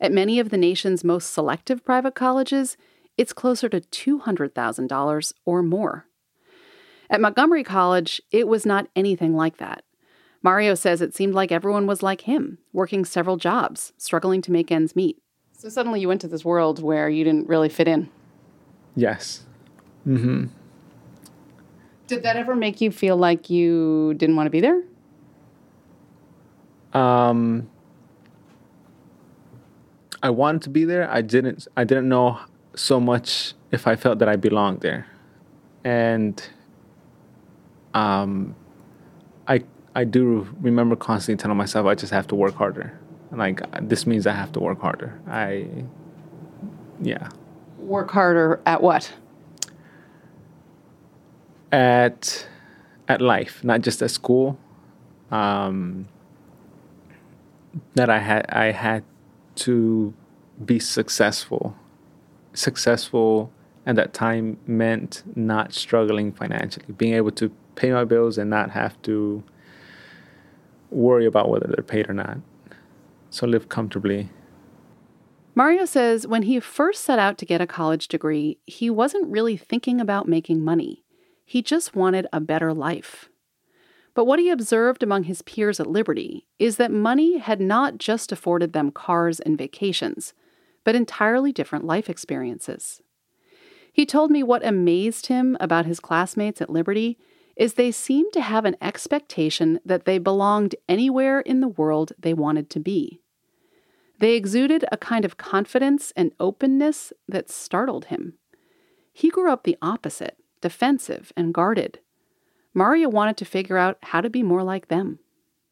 At 0.00 0.12
many 0.12 0.38
of 0.38 0.50
the 0.50 0.56
nation's 0.56 1.02
most 1.02 1.32
selective 1.32 1.84
private 1.84 2.14
colleges, 2.14 2.76
it's 3.16 3.32
closer 3.32 3.68
to 3.68 3.80
$200,000 3.80 5.32
or 5.44 5.62
more. 5.62 6.06
At 7.10 7.20
Montgomery 7.20 7.64
College, 7.64 8.20
it 8.30 8.46
was 8.46 8.64
not 8.64 8.88
anything 8.94 9.34
like 9.34 9.56
that. 9.56 9.82
Mario 10.42 10.74
says 10.74 11.00
it 11.00 11.14
seemed 11.14 11.34
like 11.34 11.50
everyone 11.50 11.86
was 11.86 12.02
like 12.02 12.22
him, 12.22 12.58
working 12.72 13.04
several 13.04 13.36
jobs, 13.36 13.92
struggling 13.96 14.40
to 14.42 14.52
make 14.52 14.70
ends 14.70 14.94
meet. 14.94 15.20
So 15.52 15.68
suddenly 15.68 16.00
you 16.00 16.06
went 16.06 16.20
to 16.20 16.28
this 16.28 16.44
world 16.44 16.80
where 16.80 17.08
you 17.08 17.24
didn't 17.24 17.48
really 17.48 17.68
fit 17.68 17.88
in. 17.88 18.08
Yes. 18.94 19.42
Mm-hmm. 20.06 20.46
Did 22.06 22.22
that 22.22 22.36
ever 22.36 22.54
make 22.54 22.80
you 22.80 22.92
feel 22.92 23.16
like 23.16 23.50
you 23.50 24.14
didn't 24.14 24.36
want 24.36 24.46
to 24.46 24.50
be 24.50 24.60
there? 24.60 24.82
Um, 26.94 27.68
I 30.22 30.30
wanted 30.30 30.62
to 30.62 30.70
be 30.70 30.84
there. 30.84 31.10
I 31.10 31.22
didn't. 31.22 31.68
I 31.76 31.84
didn't 31.84 32.08
know 32.08 32.40
so 32.74 33.00
much 33.00 33.54
if 33.70 33.86
I 33.86 33.96
felt 33.96 34.18
that 34.18 34.28
I 34.28 34.36
belonged 34.36 34.80
there, 34.80 35.06
and 35.84 36.42
um, 37.94 38.54
I 39.46 39.62
I 39.94 40.04
do 40.04 40.48
remember 40.60 40.96
constantly 40.96 41.40
telling 41.40 41.56
myself 41.56 41.86
I 41.86 41.94
just 41.94 42.12
have 42.12 42.26
to 42.28 42.34
work 42.34 42.54
harder. 42.54 42.98
Like 43.30 43.60
this 43.88 44.06
means 44.06 44.26
I 44.26 44.32
have 44.32 44.52
to 44.52 44.60
work 44.60 44.80
harder. 44.80 45.20
I, 45.28 45.66
yeah. 47.00 47.28
Work 47.78 48.10
harder 48.10 48.60
at 48.64 48.82
what? 48.82 49.12
At 51.70 52.48
at 53.06 53.20
life, 53.20 53.62
not 53.62 53.82
just 53.82 54.02
at 54.02 54.10
school. 54.10 54.58
Um, 55.30 56.08
that 57.94 58.08
I 58.08 58.18
had 58.18 58.46
I 58.48 58.72
had 58.72 59.04
to 59.58 60.14
be 60.64 60.78
successful. 60.78 61.76
Successful 62.54 63.52
at 63.86 63.96
that 63.96 64.12
time 64.12 64.58
meant 64.66 65.22
not 65.34 65.72
struggling 65.72 66.32
financially, 66.32 66.86
being 66.96 67.14
able 67.14 67.30
to 67.32 67.50
pay 67.74 67.90
my 67.92 68.04
bills 68.04 68.38
and 68.38 68.50
not 68.50 68.70
have 68.70 69.00
to 69.02 69.42
worry 70.90 71.26
about 71.26 71.48
whether 71.48 71.66
they're 71.66 71.82
paid 71.82 72.08
or 72.08 72.14
not. 72.14 72.38
So 73.30 73.46
live 73.46 73.68
comfortably. 73.68 74.30
Mario 75.54 75.84
says 75.84 76.26
when 76.26 76.42
he 76.42 76.60
first 76.60 77.04
set 77.04 77.18
out 77.18 77.36
to 77.38 77.46
get 77.46 77.60
a 77.60 77.66
college 77.66 78.08
degree, 78.08 78.58
he 78.66 78.88
wasn't 78.88 79.30
really 79.30 79.56
thinking 79.56 80.00
about 80.00 80.28
making 80.28 80.64
money. 80.64 81.04
He 81.44 81.62
just 81.62 81.96
wanted 81.96 82.26
a 82.32 82.40
better 82.40 82.72
life. 82.72 83.27
But 84.18 84.24
what 84.24 84.40
he 84.40 84.50
observed 84.50 85.04
among 85.04 85.22
his 85.22 85.42
peers 85.42 85.78
at 85.78 85.86
Liberty 85.86 86.44
is 86.58 86.76
that 86.76 86.90
money 86.90 87.38
had 87.38 87.60
not 87.60 87.98
just 87.98 88.32
afforded 88.32 88.72
them 88.72 88.90
cars 88.90 89.38
and 89.38 89.56
vacations, 89.56 90.34
but 90.82 90.96
entirely 90.96 91.52
different 91.52 91.84
life 91.84 92.10
experiences. 92.10 93.00
He 93.92 94.04
told 94.04 94.32
me 94.32 94.42
what 94.42 94.66
amazed 94.66 95.28
him 95.28 95.56
about 95.60 95.86
his 95.86 96.00
classmates 96.00 96.60
at 96.60 96.68
Liberty 96.68 97.16
is 97.54 97.74
they 97.74 97.92
seemed 97.92 98.32
to 98.32 98.40
have 98.40 98.64
an 98.64 98.74
expectation 98.82 99.78
that 99.84 100.04
they 100.04 100.18
belonged 100.18 100.74
anywhere 100.88 101.38
in 101.38 101.60
the 101.60 101.68
world 101.68 102.12
they 102.18 102.34
wanted 102.34 102.70
to 102.70 102.80
be. 102.80 103.20
They 104.18 104.34
exuded 104.34 104.84
a 104.90 104.96
kind 104.96 105.24
of 105.24 105.36
confidence 105.36 106.12
and 106.16 106.32
openness 106.40 107.12
that 107.28 107.50
startled 107.50 108.06
him. 108.06 108.36
He 109.12 109.30
grew 109.30 109.48
up 109.48 109.62
the 109.62 109.78
opposite, 109.80 110.38
defensive 110.60 111.32
and 111.36 111.54
guarded. 111.54 112.00
Mario 112.78 113.08
wanted 113.08 113.36
to 113.38 113.44
figure 113.44 113.76
out 113.76 113.98
how 114.04 114.20
to 114.20 114.30
be 114.30 114.42
more 114.44 114.62
like 114.62 114.86
them. 114.86 115.18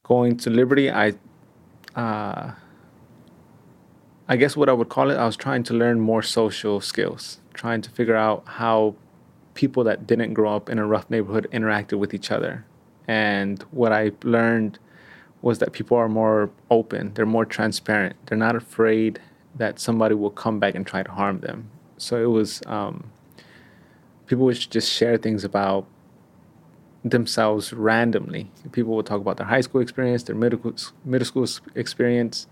Going 0.02 0.36
to 0.38 0.50
Liberty, 0.50 0.90
I, 0.90 1.12
uh, 1.94 2.50
I 4.28 4.36
guess 4.36 4.56
what 4.56 4.68
I 4.68 4.72
would 4.72 4.88
call 4.88 5.12
it, 5.12 5.14
I 5.14 5.24
was 5.24 5.36
trying 5.36 5.62
to 5.64 5.74
learn 5.74 6.00
more 6.00 6.22
social 6.22 6.80
skills, 6.80 7.38
trying 7.54 7.80
to 7.82 7.90
figure 7.90 8.16
out 8.16 8.42
how 8.46 8.96
people 9.54 9.84
that 9.84 10.06
didn't 10.08 10.34
grow 10.34 10.56
up 10.56 10.68
in 10.68 10.80
a 10.80 10.86
rough 10.86 11.08
neighborhood 11.08 11.46
interacted 11.52 11.96
with 12.00 12.12
each 12.12 12.32
other. 12.32 12.64
And 13.06 13.62
what 13.70 13.92
I 13.92 14.10
learned 14.24 14.80
was 15.42 15.60
that 15.60 15.72
people 15.72 15.96
are 15.96 16.08
more 16.08 16.50
open, 16.72 17.14
they're 17.14 17.24
more 17.24 17.44
transparent, 17.44 18.16
they're 18.26 18.36
not 18.36 18.56
afraid 18.56 19.20
that 19.54 19.78
somebody 19.78 20.16
will 20.16 20.30
come 20.30 20.58
back 20.58 20.74
and 20.74 20.84
try 20.84 21.04
to 21.04 21.12
harm 21.12 21.38
them. 21.38 21.70
So 21.98 22.20
it 22.20 22.30
was, 22.38 22.62
um, 22.66 23.12
people 24.26 24.44
would 24.46 24.56
just 24.56 24.92
share 24.92 25.16
things 25.16 25.44
about 25.44 25.86
themselves 27.10 27.72
randomly. 27.72 28.50
People 28.72 28.94
would 28.96 29.06
talk 29.06 29.20
about 29.20 29.36
their 29.36 29.46
high 29.46 29.60
school 29.60 29.80
experience, 29.80 30.24
their 30.24 30.36
middle, 30.36 30.74
middle 31.04 31.26
school 31.26 31.46
experience, 31.74 32.46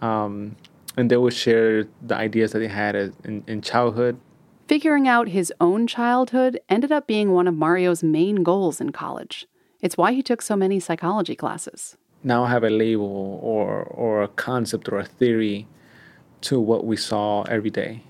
um, 0.00 0.56
and 0.96 1.10
they 1.10 1.16
would 1.16 1.34
share 1.34 1.86
the 2.02 2.14
ideas 2.14 2.52
that 2.52 2.60
they 2.60 2.68
had 2.68 2.94
in, 3.24 3.44
in 3.46 3.62
childhood 3.62 4.18
Figuring 4.66 5.06
out 5.06 5.28
his 5.28 5.52
own 5.60 5.86
childhood 5.86 6.58
ended 6.70 6.90
up 6.90 7.06
being 7.06 7.32
one 7.32 7.46
of 7.46 7.54
Mario's 7.54 8.02
main 8.02 8.42
goals 8.42 8.80
in 8.80 8.92
college. 8.92 9.46
It's 9.82 9.98
why 9.98 10.12
he 10.12 10.22
took 10.22 10.40
so 10.40 10.56
many 10.56 10.80
psychology 10.80 11.36
classes. 11.36 11.98
Now 12.22 12.44
I 12.44 12.50
have 12.50 12.64
a 12.64 12.70
label 12.70 13.38
or, 13.42 13.82
or 13.82 14.22
a 14.22 14.28
concept 14.28 14.88
or 14.88 14.98
a 14.98 15.04
theory 15.04 15.66
to 16.42 16.58
what 16.58 16.86
we 16.86 16.96
saw 16.96 17.42
every 17.42 17.68
day. 17.68 18.04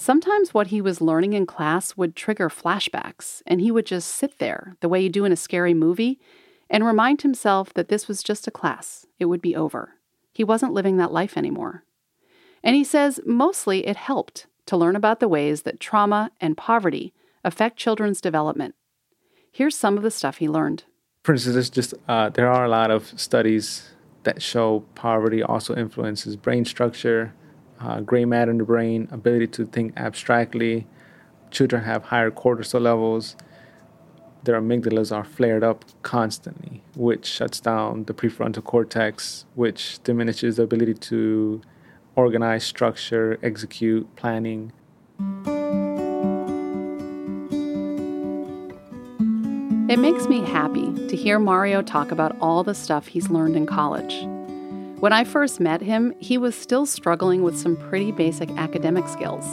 Sometimes 0.00 0.54
what 0.54 0.68
he 0.68 0.80
was 0.80 1.00
learning 1.00 1.32
in 1.32 1.44
class 1.44 1.96
would 1.96 2.14
trigger 2.14 2.48
flashbacks, 2.48 3.42
and 3.48 3.60
he 3.60 3.72
would 3.72 3.84
just 3.84 4.08
sit 4.08 4.38
there, 4.38 4.76
the 4.80 4.88
way 4.88 5.00
you 5.00 5.08
do 5.08 5.24
in 5.24 5.32
a 5.32 5.36
scary 5.36 5.74
movie, 5.74 6.20
and 6.70 6.86
remind 6.86 7.22
himself 7.22 7.74
that 7.74 7.88
this 7.88 8.06
was 8.06 8.22
just 8.22 8.46
a 8.46 8.52
class. 8.52 9.06
It 9.18 9.24
would 9.24 9.42
be 9.42 9.56
over. 9.56 9.94
He 10.32 10.44
wasn't 10.44 10.72
living 10.72 10.98
that 10.98 11.12
life 11.12 11.36
anymore. 11.36 11.82
And 12.62 12.76
he 12.76 12.84
says 12.84 13.18
mostly 13.26 13.88
it 13.88 13.96
helped 13.96 14.46
to 14.66 14.76
learn 14.76 14.94
about 14.94 15.18
the 15.18 15.26
ways 15.26 15.62
that 15.62 15.80
trauma 15.80 16.30
and 16.40 16.56
poverty 16.56 17.12
affect 17.42 17.76
children's 17.76 18.20
development. 18.20 18.76
Here's 19.50 19.76
some 19.76 19.96
of 19.96 20.04
the 20.04 20.12
stuff 20.12 20.38
he 20.38 20.48
learned. 20.48 20.84
For 21.24 21.32
instance, 21.32 21.70
just 21.70 21.94
uh, 22.06 22.28
there 22.28 22.48
are 22.48 22.64
a 22.64 22.68
lot 22.68 22.92
of 22.92 23.18
studies 23.18 23.90
that 24.22 24.42
show 24.42 24.84
poverty 24.94 25.42
also 25.42 25.74
influences 25.74 26.36
brain 26.36 26.64
structure, 26.64 27.34
uh, 27.80 28.00
gray 28.00 28.24
matter 28.24 28.50
in 28.50 28.58
the 28.58 28.64
brain, 28.64 29.08
ability 29.10 29.46
to 29.48 29.66
think 29.66 29.92
abstractly. 29.96 30.86
Children 31.50 31.84
have 31.84 32.04
higher 32.04 32.30
cortisol 32.30 32.82
levels. 32.82 33.36
Their 34.44 34.60
amygdalas 34.60 35.14
are 35.14 35.24
flared 35.24 35.64
up 35.64 35.84
constantly, 36.02 36.82
which 36.96 37.26
shuts 37.26 37.60
down 37.60 38.04
the 38.04 38.14
prefrontal 38.14 38.64
cortex, 38.64 39.44
which 39.54 40.02
diminishes 40.04 40.56
the 40.56 40.62
ability 40.62 40.94
to 40.94 41.60
organize, 42.14 42.64
structure, 42.64 43.38
execute, 43.42 44.14
planning. 44.16 44.72
It 49.88 49.98
makes 49.98 50.28
me 50.28 50.40
happy 50.40 50.92
to 51.08 51.16
hear 51.16 51.38
Mario 51.38 51.80
talk 51.80 52.10
about 52.10 52.36
all 52.40 52.62
the 52.62 52.74
stuff 52.74 53.06
he's 53.06 53.30
learned 53.30 53.56
in 53.56 53.64
college. 53.64 54.26
When 55.00 55.12
I 55.12 55.22
first 55.22 55.60
met 55.60 55.80
him, 55.80 56.12
he 56.18 56.38
was 56.38 56.56
still 56.56 56.84
struggling 56.84 57.44
with 57.44 57.56
some 57.56 57.76
pretty 57.76 58.10
basic 58.10 58.50
academic 58.58 59.06
skills. 59.06 59.44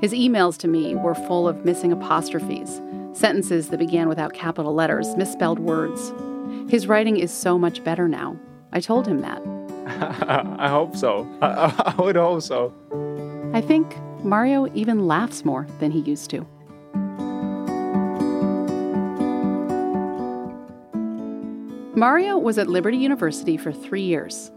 His 0.00 0.12
emails 0.12 0.56
to 0.58 0.68
me 0.68 0.94
were 0.94 1.16
full 1.16 1.48
of 1.48 1.64
missing 1.64 1.90
apostrophes, 1.90 2.80
sentences 3.12 3.70
that 3.70 3.78
began 3.78 4.08
without 4.08 4.32
capital 4.32 4.72
letters, 4.72 5.16
misspelled 5.16 5.58
words. 5.58 6.14
His 6.70 6.86
writing 6.86 7.16
is 7.16 7.32
so 7.32 7.58
much 7.58 7.82
better 7.82 8.06
now. 8.06 8.36
I 8.70 8.78
told 8.78 9.08
him 9.08 9.22
that. 9.22 9.42
I 10.60 10.68
hope 10.68 10.94
so. 10.94 11.28
I, 11.42 11.94
I 11.98 12.00
would 12.00 12.14
hope 12.14 12.42
so. 12.42 12.72
I 13.52 13.60
think 13.60 13.96
Mario 14.22 14.72
even 14.74 15.08
laughs 15.08 15.44
more 15.44 15.66
than 15.80 15.90
he 15.90 15.98
used 15.98 16.30
to. 16.30 16.46
Mario 21.96 22.38
was 22.38 22.56
at 22.56 22.68
Liberty 22.68 22.98
University 22.98 23.56
for 23.56 23.72
three 23.72 24.02
years. 24.02 24.52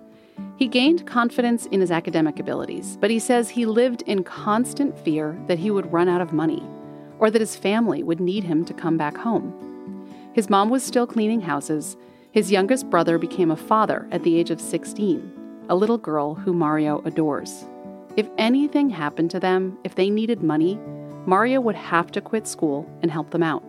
He 0.63 0.69
gained 0.69 1.05
confidence 1.05 1.65
in 1.65 1.81
his 1.81 1.91
academic 1.91 2.39
abilities, 2.39 2.97
but 3.01 3.11
he 3.11 3.19
says 3.19 3.49
he 3.49 3.65
lived 3.65 4.01
in 4.03 4.23
constant 4.23 4.97
fear 4.97 5.37
that 5.47 5.59
he 5.59 5.69
would 5.69 5.91
run 5.91 6.07
out 6.07 6.21
of 6.21 6.31
money 6.31 6.63
or 7.19 7.29
that 7.29 7.41
his 7.41 7.57
family 7.57 8.01
would 8.01 8.21
need 8.21 8.45
him 8.45 8.63
to 8.63 8.73
come 8.73 8.95
back 8.95 9.17
home. 9.17 10.07
His 10.31 10.49
mom 10.49 10.69
was 10.69 10.81
still 10.81 11.05
cleaning 11.05 11.41
houses. 11.41 11.97
His 12.31 12.49
youngest 12.49 12.89
brother 12.89 13.17
became 13.17 13.51
a 13.51 13.57
father 13.57 14.07
at 14.09 14.23
the 14.23 14.37
age 14.37 14.51
of 14.51 14.61
16, 14.61 15.65
a 15.67 15.75
little 15.75 15.97
girl 15.97 16.33
who 16.33 16.53
Mario 16.53 17.01
adores. 17.03 17.65
If 18.15 18.29
anything 18.37 18.89
happened 18.89 19.31
to 19.31 19.41
them, 19.41 19.77
if 19.83 19.95
they 19.95 20.09
needed 20.09 20.43
money, 20.43 20.79
Mario 21.25 21.59
would 21.59 21.75
have 21.75 22.09
to 22.13 22.21
quit 22.21 22.47
school 22.47 22.89
and 23.01 23.11
help 23.11 23.31
them 23.31 23.43
out. 23.43 23.65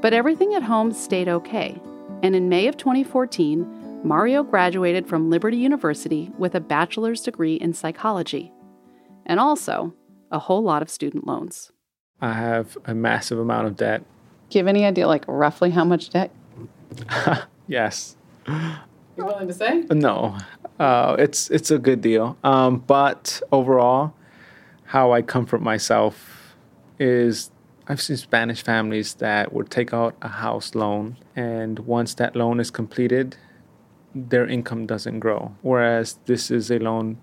But 0.00 0.14
everything 0.14 0.52
at 0.56 0.64
home 0.64 0.92
stayed 0.92 1.28
okay, 1.28 1.80
and 2.24 2.34
in 2.34 2.48
May 2.48 2.66
of 2.66 2.76
2014, 2.76 3.75
Mario 4.04 4.42
graduated 4.42 5.08
from 5.08 5.30
Liberty 5.30 5.56
University 5.56 6.30
with 6.38 6.54
a 6.54 6.60
bachelor's 6.60 7.22
degree 7.22 7.54
in 7.54 7.72
psychology, 7.72 8.52
and 9.24 9.40
also 9.40 9.94
a 10.30 10.38
whole 10.38 10.62
lot 10.62 10.82
of 10.82 10.90
student 10.90 11.26
loans. 11.26 11.72
I 12.20 12.32
have 12.32 12.78
a 12.84 12.94
massive 12.94 13.38
amount 13.38 13.66
of 13.66 13.76
debt. 13.76 14.02
Do 14.48 14.58
you 14.58 14.60
have 14.60 14.68
any 14.68 14.84
idea, 14.84 15.06
like 15.06 15.24
roughly 15.26 15.70
how 15.70 15.84
much 15.84 16.10
debt? 16.10 16.30
yes. 17.66 18.16
You're 18.46 19.26
willing 19.26 19.48
to 19.48 19.54
say? 19.54 19.84
No, 19.90 20.36
uh, 20.78 21.16
it's 21.18 21.50
it's 21.50 21.70
a 21.70 21.78
good 21.78 22.00
deal. 22.00 22.36
Um, 22.44 22.78
but 22.86 23.40
overall, 23.50 24.14
how 24.84 25.12
I 25.12 25.22
comfort 25.22 25.62
myself 25.62 26.54
is 26.98 27.50
I've 27.88 28.00
seen 28.00 28.16
Spanish 28.16 28.62
families 28.62 29.14
that 29.14 29.52
would 29.52 29.70
take 29.70 29.92
out 29.92 30.16
a 30.22 30.28
house 30.28 30.74
loan, 30.74 31.16
and 31.34 31.80
once 31.80 32.14
that 32.14 32.36
loan 32.36 32.60
is 32.60 32.70
completed, 32.70 33.36
their 34.16 34.46
income 34.46 34.86
doesn't 34.86 35.20
grow. 35.20 35.54
Whereas 35.60 36.18
this 36.24 36.50
is 36.50 36.70
a 36.70 36.78
loan, 36.78 37.18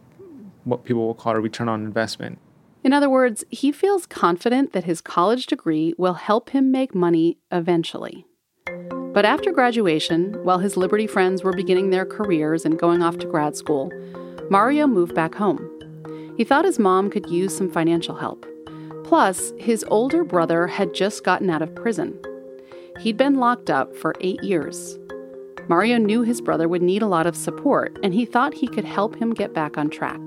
what 0.63 0.85
people 0.85 1.05
will 1.07 1.15
call 1.15 1.35
a 1.35 1.39
return 1.39 1.67
on 1.67 1.83
investment. 1.83 2.38
In 2.83 2.93
other 2.93 3.09
words, 3.09 3.43
he 3.50 3.71
feels 3.71 4.05
confident 4.05 4.73
that 4.73 4.83
his 4.83 5.01
college 5.01 5.47
degree 5.47 5.93
will 5.97 6.15
help 6.15 6.51
him 6.51 6.71
make 6.71 6.93
money 6.93 7.38
eventually. 7.51 8.25
But 9.13 9.25
after 9.25 9.51
graduation, 9.51 10.33
while 10.43 10.59
his 10.59 10.75
Liberty 10.75 11.07
friends 11.07 11.43
were 11.43 11.53
beginning 11.53 11.89
their 11.89 12.05
careers 12.05 12.65
and 12.65 12.79
going 12.79 13.01
off 13.01 13.17
to 13.19 13.27
grad 13.27 13.55
school, 13.55 13.91
Mario 14.50 14.85
moved 14.85 15.15
back 15.15 15.35
home. 15.35 15.69
He 16.35 16.43
thought 16.43 16.65
his 16.65 16.79
mom 16.79 17.09
could 17.09 17.29
use 17.29 17.55
some 17.55 17.71
financial 17.71 18.15
help. 18.15 18.45
Plus, 19.03 19.53
his 19.57 19.85
older 19.88 20.23
brother 20.23 20.67
had 20.67 20.93
just 20.93 21.23
gotten 21.23 21.50
out 21.50 21.62
of 21.62 21.75
prison. 21.75 22.19
He'd 23.00 23.17
been 23.17 23.35
locked 23.35 23.69
up 23.69 23.95
for 23.95 24.15
eight 24.19 24.43
years. 24.43 24.97
Mario 25.70 25.98
knew 25.98 26.22
his 26.24 26.41
brother 26.41 26.67
would 26.67 26.82
need 26.82 27.01
a 27.01 27.08
lot 27.08 27.25
of 27.25 27.36
support, 27.36 27.98
and 28.03 28.13
he 28.13 28.25
thought 28.25 28.53
he 28.53 28.67
could 28.67 28.86
help 28.86 29.15
him 29.15 29.34
get 29.34 29.53
back 29.53 29.77
on 29.77 29.89
track. 29.89 30.20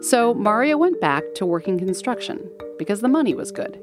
So 0.00 0.34
Mario 0.34 0.76
went 0.76 1.00
back 1.00 1.22
to 1.34 1.46
working 1.46 1.78
construction 1.78 2.50
because 2.78 3.00
the 3.00 3.08
money 3.08 3.34
was 3.34 3.52
good. 3.52 3.80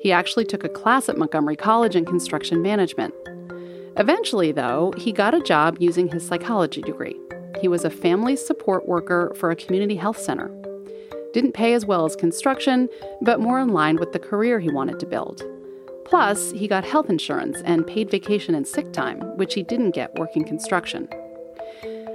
He 0.00 0.12
actually 0.12 0.44
took 0.44 0.64
a 0.64 0.68
class 0.68 1.08
at 1.08 1.16
Montgomery 1.16 1.56
College 1.56 1.96
in 1.96 2.04
construction 2.04 2.62
management. 2.62 3.14
Eventually, 3.96 4.52
though, 4.52 4.92
he 4.96 5.12
got 5.12 5.34
a 5.34 5.40
job 5.40 5.76
using 5.80 6.08
his 6.08 6.26
psychology 6.26 6.82
degree. 6.82 7.18
He 7.60 7.68
was 7.68 7.84
a 7.84 7.90
family 7.90 8.36
support 8.36 8.88
worker 8.88 9.32
for 9.36 9.50
a 9.50 9.56
community 9.56 9.96
health 9.96 10.18
center. 10.18 10.50
Didn't 11.32 11.52
pay 11.52 11.74
as 11.74 11.86
well 11.86 12.04
as 12.04 12.16
construction, 12.16 12.88
but 13.20 13.40
more 13.40 13.60
in 13.60 13.68
line 13.68 13.96
with 13.96 14.12
the 14.12 14.18
career 14.18 14.60
he 14.60 14.70
wanted 14.70 14.98
to 15.00 15.06
build. 15.06 15.42
Plus, 16.04 16.50
he 16.52 16.68
got 16.68 16.84
health 16.84 17.08
insurance 17.08 17.62
and 17.64 17.86
paid 17.86 18.10
vacation 18.10 18.54
and 18.54 18.66
sick 18.66 18.92
time, 18.92 19.20
which 19.36 19.54
he 19.54 19.62
didn't 19.62 19.92
get 19.92 20.18
working 20.18 20.44
construction. 20.44 21.08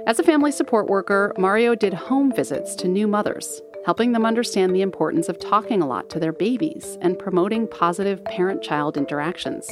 As 0.06 0.18
a 0.18 0.24
family 0.24 0.52
support 0.52 0.86
worker, 0.86 1.34
Mario 1.36 1.74
did 1.74 1.92
home 1.92 2.32
visits 2.32 2.74
to 2.76 2.88
new 2.88 3.06
mothers, 3.06 3.60
helping 3.84 4.12
them 4.12 4.24
understand 4.24 4.74
the 4.74 4.82
importance 4.82 5.28
of 5.28 5.38
talking 5.38 5.82
a 5.82 5.86
lot 5.86 6.08
to 6.10 6.20
their 6.20 6.32
babies 6.32 6.96
and 7.00 7.18
promoting 7.18 7.68
positive 7.68 8.24
parent 8.24 8.62
child 8.62 8.96
interactions. 8.96 9.68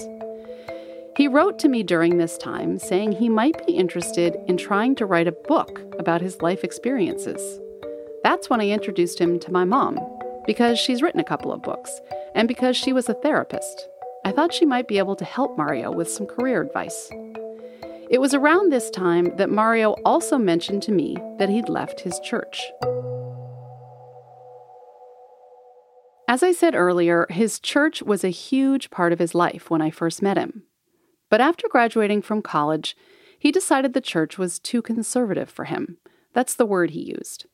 He 1.17 1.29
wrote 1.29 1.59
to 1.61 1.69
me 1.69 1.83
during 1.83 2.19
this 2.19 2.37
time 2.37 2.79
saying 2.79 3.13
he 3.13 3.31
might 3.31 3.67
be 3.67 3.73
interested 3.73 4.37
in 4.47 4.59
trying 4.59 4.95
to 4.97 5.07
write 5.07 5.27
a 5.27 5.33
book 5.33 5.81
about 5.99 6.21
his 6.21 6.43
life 6.43 6.63
experiences. 6.63 7.59
That's 8.23 8.51
when 8.51 8.61
I 8.61 8.69
introduced 8.69 9.19
him 9.19 9.39
to 9.41 9.53
my 9.53 9.65
mom, 9.65 9.99
because 10.47 10.79
she's 10.79 11.01
written 11.01 11.21
a 11.21 11.25
couple 11.25 11.53
of 11.53 11.63
books, 11.63 11.91
and 12.35 12.47
because 12.47 12.77
she 12.77 12.93
was 12.93 13.09
a 13.09 13.15
therapist. 13.15 13.89
I 14.27 14.33
thought 14.33 14.53
she 14.53 14.67
might 14.67 14.89
be 14.89 14.99
able 14.99 15.15
to 15.15 15.25
help 15.25 15.57
Mario 15.57 15.93
with 15.93 16.11
some 16.11 16.27
career 16.27 16.61
advice. 16.61 17.13
It 18.11 18.21
was 18.21 18.35
around 18.35 18.73
this 18.73 18.91
time 18.91 19.37
that 19.37 19.51
Mario 19.51 19.93
also 20.05 20.37
mentioned 20.37 20.83
to 20.83 20.91
me 20.91 21.17
that 21.39 21.49
he'd 21.49 21.69
left 21.69 22.01
his 22.01 22.19
church. 22.19 22.61
As 26.27 26.43
I 26.43 26.51
said 26.51 26.75
earlier, 26.75 27.29
his 27.31 27.61
church 27.61 28.03
was 28.03 28.25
a 28.25 28.31
huge 28.31 28.91
part 28.91 29.13
of 29.13 29.21
his 29.21 29.33
life 29.33 29.71
when 29.71 29.81
I 29.81 29.91
first 29.91 30.21
met 30.21 30.37
him. 30.37 30.65
But 31.31 31.41
after 31.41 31.69
graduating 31.71 32.23
from 32.23 32.43
college, 32.43 32.97
he 33.39 33.53
decided 33.53 33.93
the 33.93 34.01
church 34.01 34.39
was 34.39 34.59
too 34.59 34.83
conservative 34.83 35.49
for 35.49 35.67
him. 35.67 35.99
That's 36.33 36.57
the 36.57 36.67
word 36.67 36.91
he 36.91 37.15
used. 37.17 37.47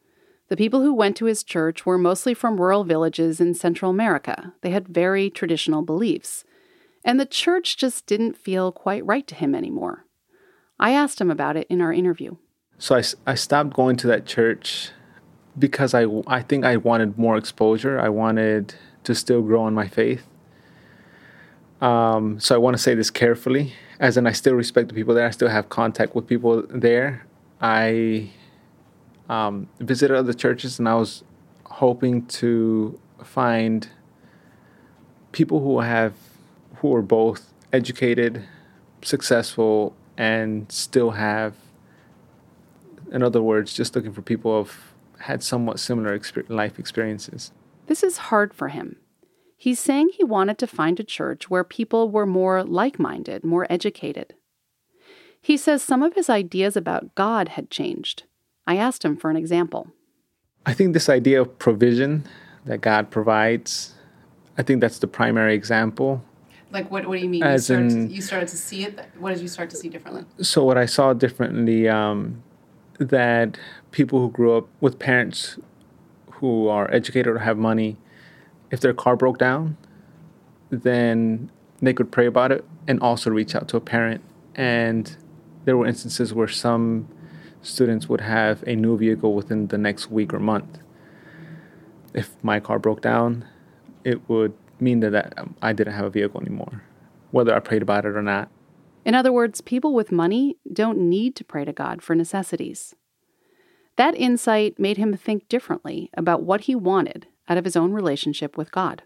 The 0.48 0.56
people 0.56 0.80
who 0.80 0.94
went 0.94 1.18
to 1.18 1.26
his 1.26 1.44
church 1.44 1.84
were 1.84 1.98
mostly 1.98 2.32
from 2.32 2.58
rural 2.58 2.82
villages 2.82 3.42
in 3.42 3.52
Central 3.52 3.90
America. 3.90 4.54
They 4.62 4.70
had 4.70 4.88
very 4.88 5.28
traditional 5.28 5.82
beliefs. 5.82 6.46
And 7.04 7.18
the 7.18 7.26
church 7.26 7.76
just 7.76 8.06
didn't 8.06 8.36
feel 8.36 8.72
quite 8.72 9.04
right 9.04 9.26
to 9.26 9.34
him 9.34 9.54
anymore. 9.54 10.06
I 10.78 10.92
asked 10.92 11.20
him 11.20 11.30
about 11.30 11.56
it 11.56 11.66
in 11.68 11.80
our 11.80 11.92
interview. 11.92 12.36
So 12.78 12.96
I, 12.96 13.02
I 13.26 13.34
stopped 13.34 13.74
going 13.74 13.96
to 13.98 14.06
that 14.08 14.26
church 14.26 14.90
because 15.58 15.94
I, 15.94 16.06
I 16.26 16.42
think 16.42 16.64
I 16.64 16.76
wanted 16.76 17.18
more 17.18 17.36
exposure. 17.36 18.00
I 18.00 18.08
wanted 18.08 18.74
to 19.04 19.14
still 19.14 19.42
grow 19.42 19.66
in 19.66 19.74
my 19.74 19.88
faith. 19.88 20.26
Um, 21.80 22.38
so 22.38 22.54
I 22.54 22.58
want 22.58 22.76
to 22.76 22.82
say 22.82 22.94
this 22.94 23.10
carefully, 23.10 23.74
as 23.98 24.16
in 24.16 24.26
I 24.26 24.32
still 24.32 24.54
respect 24.54 24.88
the 24.88 24.94
people 24.94 25.14
there. 25.14 25.26
I 25.26 25.30
still 25.30 25.48
have 25.48 25.68
contact 25.68 26.14
with 26.14 26.28
people 26.28 26.62
there. 26.68 27.26
I 27.60 28.30
um, 29.28 29.68
visited 29.80 30.16
other 30.16 30.32
churches, 30.32 30.78
and 30.78 30.88
I 30.88 30.94
was 30.94 31.24
hoping 31.64 32.26
to 32.26 33.00
find 33.24 33.88
people 35.32 35.60
who 35.60 35.80
have 35.80 36.14
who 36.82 36.94
are 36.94 37.02
both 37.02 37.52
educated, 37.72 38.44
successful, 39.00 39.96
and 40.16 40.70
still 40.70 41.12
have. 41.12 41.54
In 43.10 43.22
other 43.22 43.42
words, 43.42 43.72
just 43.72 43.96
looking 43.96 44.12
for 44.12 44.22
people 44.22 44.64
who've 44.64 44.94
had 45.20 45.42
somewhat 45.42 45.80
similar 45.80 46.16
exper- 46.16 46.48
life 46.48 46.78
experiences. 46.78 47.50
This 47.86 48.02
is 48.02 48.18
hard 48.18 48.52
for 48.52 48.68
him 48.68 48.96
He's 49.62 49.78
saying 49.78 50.10
he 50.14 50.24
wanted 50.24 50.58
to 50.58 50.66
find 50.66 50.98
a 50.98 51.04
church 51.04 51.48
where 51.48 51.62
people 51.62 52.10
were 52.10 52.26
more 52.26 52.64
like 52.64 52.98
minded, 52.98 53.44
more 53.44 53.64
educated. 53.70 54.34
He 55.40 55.56
says 55.56 55.84
some 55.84 56.02
of 56.02 56.14
his 56.14 56.28
ideas 56.28 56.76
about 56.76 57.14
God 57.14 57.50
had 57.50 57.70
changed. 57.70 58.24
I 58.66 58.76
asked 58.76 59.04
him 59.04 59.16
for 59.16 59.30
an 59.30 59.36
example. 59.36 59.92
I 60.66 60.74
think 60.74 60.94
this 60.94 61.08
idea 61.08 61.40
of 61.40 61.60
provision 61.60 62.24
that 62.64 62.80
God 62.80 63.12
provides, 63.12 63.94
I 64.58 64.64
think 64.64 64.80
that's 64.80 64.98
the 64.98 65.06
primary 65.06 65.54
example. 65.54 66.24
Like, 66.72 66.90
what, 66.90 67.06
what 67.06 67.16
do 67.16 67.22
you 67.22 67.28
mean? 67.28 67.42
As 67.42 67.68
you, 67.68 67.74
started 67.76 67.92
in, 67.92 68.08
to, 68.08 68.14
you 68.14 68.22
started 68.22 68.48
to 68.48 68.56
see 68.56 68.84
it? 68.84 68.98
What 69.18 69.34
did 69.34 69.42
you 69.42 69.48
start 69.48 69.70
to 69.70 69.76
see 69.76 69.88
differently? 69.88 70.24
So, 70.40 70.64
what 70.64 70.78
I 70.78 70.86
saw 70.86 71.12
differently, 71.12 71.88
um, 71.88 72.42
that 72.98 73.58
people 73.90 74.20
who 74.20 74.30
grew 74.30 74.56
up 74.56 74.68
with 74.80 74.98
parents 74.98 75.58
who 76.32 76.68
are 76.68 76.92
educated 76.92 77.28
or 77.28 77.38
have 77.38 77.58
money, 77.58 77.96
if 78.70 78.80
their 78.80 78.94
car 78.94 79.16
broke 79.16 79.38
down, 79.38 79.76
then 80.70 81.50
they 81.80 81.92
could 81.92 82.10
pray 82.10 82.26
about 82.26 82.50
it 82.50 82.64
and 82.88 83.00
also 83.00 83.30
reach 83.30 83.54
out 83.54 83.68
to 83.68 83.76
a 83.76 83.80
parent. 83.80 84.22
And 84.54 85.14
there 85.64 85.76
were 85.76 85.86
instances 85.86 86.32
where 86.32 86.48
some 86.48 87.08
students 87.60 88.08
would 88.08 88.20
have 88.20 88.62
a 88.66 88.74
new 88.74 88.96
vehicle 88.96 89.34
within 89.34 89.68
the 89.68 89.78
next 89.78 90.10
week 90.10 90.32
or 90.32 90.38
month. 90.38 90.78
If 92.14 92.30
my 92.42 92.60
car 92.60 92.78
broke 92.78 93.02
down, 93.02 93.46
it 94.04 94.28
would 94.28 94.54
mean 94.82 95.00
that, 95.00 95.10
that 95.12 95.48
I 95.62 95.72
didn't 95.72 95.94
have 95.94 96.04
a 96.04 96.10
vehicle 96.10 96.40
anymore, 96.40 96.82
whether 97.30 97.54
I 97.54 97.60
prayed 97.60 97.82
about 97.82 98.04
it 98.04 98.16
or 98.16 98.22
not. 98.22 98.50
In 99.04 99.14
other 99.14 99.32
words, 99.32 99.60
people 99.60 99.94
with 99.94 100.12
money 100.12 100.56
don't 100.72 100.98
need 100.98 101.34
to 101.36 101.44
pray 101.44 101.64
to 101.64 101.72
God 101.72 102.02
for 102.02 102.14
necessities. 102.14 102.94
That 103.96 104.14
insight 104.16 104.78
made 104.78 104.96
him 104.96 105.16
think 105.16 105.48
differently 105.48 106.10
about 106.14 106.42
what 106.42 106.62
he 106.62 106.74
wanted 106.74 107.26
out 107.48 107.58
of 107.58 107.64
his 107.64 107.76
own 107.76 107.92
relationship 107.92 108.56
with 108.56 108.70
God. 108.70 109.02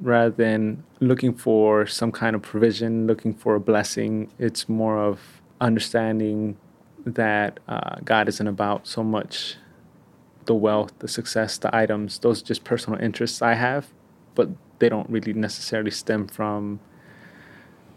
Rather 0.00 0.30
than 0.30 0.84
looking 1.00 1.34
for 1.34 1.86
some 1.86 2.10
kind 2.10 2.34
of 2.34 2.42
provision, 2.42 3.06
looking 3.06 3.34
for 3.34 3.54
a 3.54 3.60
blessing, 3.60 4.30
it's 4.38 4.68
more 4.68 4.98
of 4.98 5.42
understanding 5.60 6.56
that 7.04 7.60
uh, 7.68 7.96
God 8.04 8.28
isn't 8.28 8.46
about 8.46 8.86
so 8.86 9.02
much 9.02 9.56
the 10.46 10.54
wealth, 10.54 10.92
the 10.98 11.08
success, 11.08 11.58
the 11.58 11.74
items. 11.74 12.18
Those 12.18 12.42
are 12.42 12.46
just 12.46 12.64
personal 12.64 12.98
interests 13.00 13.42
I 13.42 13.54
have, 13.54 13.88
but 14.34 14.48
they 14.78 14.88
don't 14.88 15.08
really 15.08 15.32
necessarily 15.32 15.90
stem 15.90 16.26
from 16.26 16.80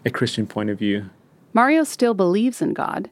a 0.05 0.09
Christian 0.09 0.47
point 0.47 0.69
of 0.69 0.79
view. 0.79 1.09
Mario 1.53 1.83
still 1.83 2.13
believes 2.13 2.61
in 2.61 2.73
God. 2.73 3.09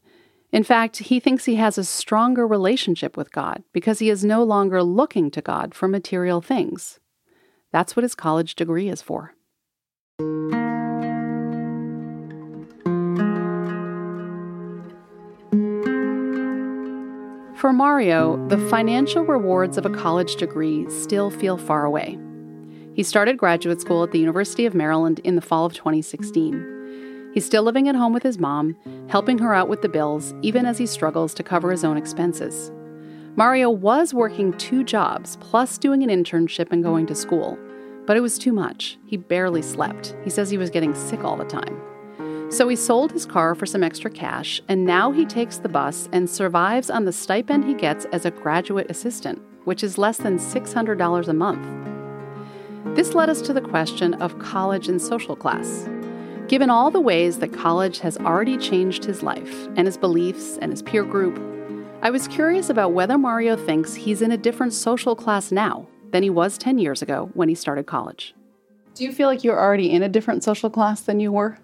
In 0.51 0.63
fact, 0.63 0.97
he 0.97 1.19
thinks 1.19 1.45
he 1.45 1.55
has 1.55 1.77
a 1.77 1.83
stronger 1.83 2.47
relationship 2.47 3.17
with 3.17 3.31
God 3.31 3.63
because 3.73 3.99
he 3.99 4.09
is 4.09 4.23
no 4.23 4.43
longer 4.43 4.83
looking 4.83 5.29
to 5.31 5.41
God 5.41 5.73
for 5.73 5.87
material 5.87 6.41
things. 6.41 6.99
That's 7.71 7.95
what 7.95 8.03
his 8.03 8.15
college 8.15 8.55
degree 8.55 8.87
is 8.87 9.01
for. 9.01 9.33
For 17.57 17.73
Mario, 17.73 18.47
the 18.47 18.59
financial 18.69 19.25
rewards 19.25 19.77
of 19.77 19.85
a 19.85 19.89
college 19.89 20.35
degree 20.35 20.87
still 20.89 21.31
feel 21.31 21.57
far 21.57 21.83
away. 21.83 22.19
He 22.95 23.03
started 23.03 23.37
graduate 23.37 23.81
school 23.81 24.03
at 24.03 24.11
the 24.11 24.19
University 24.19 24.65
of 24.65 24.73
Maryland 24.73 25.19
in 25.25 25.35
the 25.35 25.41
fall 25.41 25.65
of 25.65 25.73
2016. 25.73 27.31
He's 27.33 27.45
still 27.45 27.63
living 27.63 27.89
at 27.89 27.95
home 27.95 28.13
with 28.13 28.23
his 28.23 28.39
mom, 28.39 28.77
helping 29.09 29.37
her 29.39 29.53
out 29.53 29.67
with 29.67 29.81
the 29.81 29.89
bills, 29.89 30.33
even 30.41 30.65
as 30.65 30.77
he 30.77 30.85
struggles 30.85 31.33
to 31.33 31.43
cover 31.43 31.71
his 31.71 31.83
own 31.83 31.97
expenses. 31.97 32.71
Mario 33.35 33.69
was 33.69 34.13
working 34.13 34.53
two 34.53 34.81
jobs, 34.81 35.35
plus 35.41 35.77
doing 35.77 36.03
an 36.03 36.09
internship 36.09 36.71
and 36.71 36.85
going 36.85 37.05
to 37.07 37.15
school, 37.15 37.59
but 38.05 38.15
it 38.15 38.21
was 38.21 38.37
too 38.37 38.53
much. 38.53 38.97
He 39.05 39.17
barely 39.17 39.61
slept. 39.61 40.15
He 40.23 40.29
says 40.29 40.49
he 40.49 40.57
was 40.57 40.69
getting 40.69 40.95
sick 40.95 41.25
all 41.25 41.35
the 41.35 41.43
time. 41.43 41.81
So 42.49 42.65
he 42.69 42.77
sold 42.77 43.11
his 43.11 43.25
car 43.25 43.55
for 43.55 43.65
some 43.65 43.83
extra 43.83 44.09
cash, 44.09 44.61
and 44.69 44.85
now 44.85 45.11
he 45.11 45.25
takes 45.25 45.57
the 45.57 45.67
bus 45.67 46.07
and 46.13 46.29
survives 46.29 46.89
on 46.89 47.03
the 47.03 47.11
stipend 47.11 47.65
he 47.65 47.73
gets 47.73 48.05
as 48.13 48.23
a 48.23 48.31
graduate 48.31 48.89
assistant, 48.89 49.41
which 49.65 49.83
is 49.83 49.97
less 49.97 50.17
than 50.17 50.39
$600 50.39 51.27
a 51.27 51.33
month. 51.33 51.94
This 52.93 53.13
led 53.13 53.29
us 53.29 53.41
to 53.41 53.53
the 53.53 53.61
question 53.61 54.13
of 54.15 54.37
college 54.39 54.87
and 54.87 55.01
social 55.01 55.35
class. 55.35 55.89
Given 56.47 56.69
all 56.69 56.91
the 56.91 57.01
ways 57.01 57.39
that 57.39 57.51
college 57.51 57.99
has 57.99 58.17
already 58.17 58.57
changed 58.57 59.03
his 59.03 59.23
life 59.23 59.67
and 59.75 59.87
his 59.87 59.97
beliefs 59.97 60.57
and 60.61 60.71
his 60.71 60.81
peer 60.81 61.03
group, 61.03 61.41
I 62.01 62.11
was 62.11 62.27
curious 62.27 62.69
about 62.69 62.93
whether 62.93 63.17
Mario 63.17 63.55
thinks 63.55 63.95
he's 63.95 64.21
in 64.21 64.31
a 64.31 64.37
different 64.37 64.73
social 64.73 65.15
class 65.15 65.51
now 65.51 65.87
than 66.11 66.21
he 66.21 66.29
was 66.29 66.57
10 66.57 66.77
years 66.77 67.01
ago 67.01 67.31
when 67.33 67.49
he 67.49 67.55
started 67.55 67.87
college. 67.87 68.35
Do 68.93 69.03
you 69.03 69.11
feel 69.11 69.27
like 69.27 69.43
you're 69.43 69.59
already 69.59 69.91
in 69.91 70.03
a 70.03 70.09
different 70.09 70.43
social 70.43 70.69
class 70.69 71.01
than 71.01 71.19
you 71.19 71.31
were? 71.31 71.57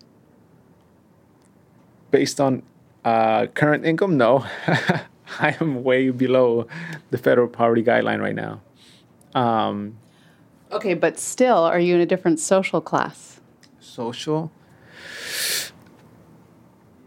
based 2.12 2.40
on 2.40 2.62
uh, 3.04 3.48
current 3.48 3.86
income, 3.86 4.18
no. 4.18 4.46
I 5.40 5.56
am 5.62 5.84
way 5.84 6.10
below 6.10 6.68
the 7.10 7.18
federal 7.18 7.48
poverty 7.48 7.84
guideline 7.84 8.20
right 8.22 8.36
now. 8.36 8.62
Um, 9.34 9.98
okay, 10.72 10.94
but 10.94 11.20
still, 11.20 11.58
are 11.58 11.80
you 11.80 11.96
in 11.96 12.02
a 12.02 12.06
different 12.06 12.40
social 12.40 12.82
class? 12.82 13.40
Social? 13.80 14.52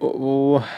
Oh, 0.01 0.69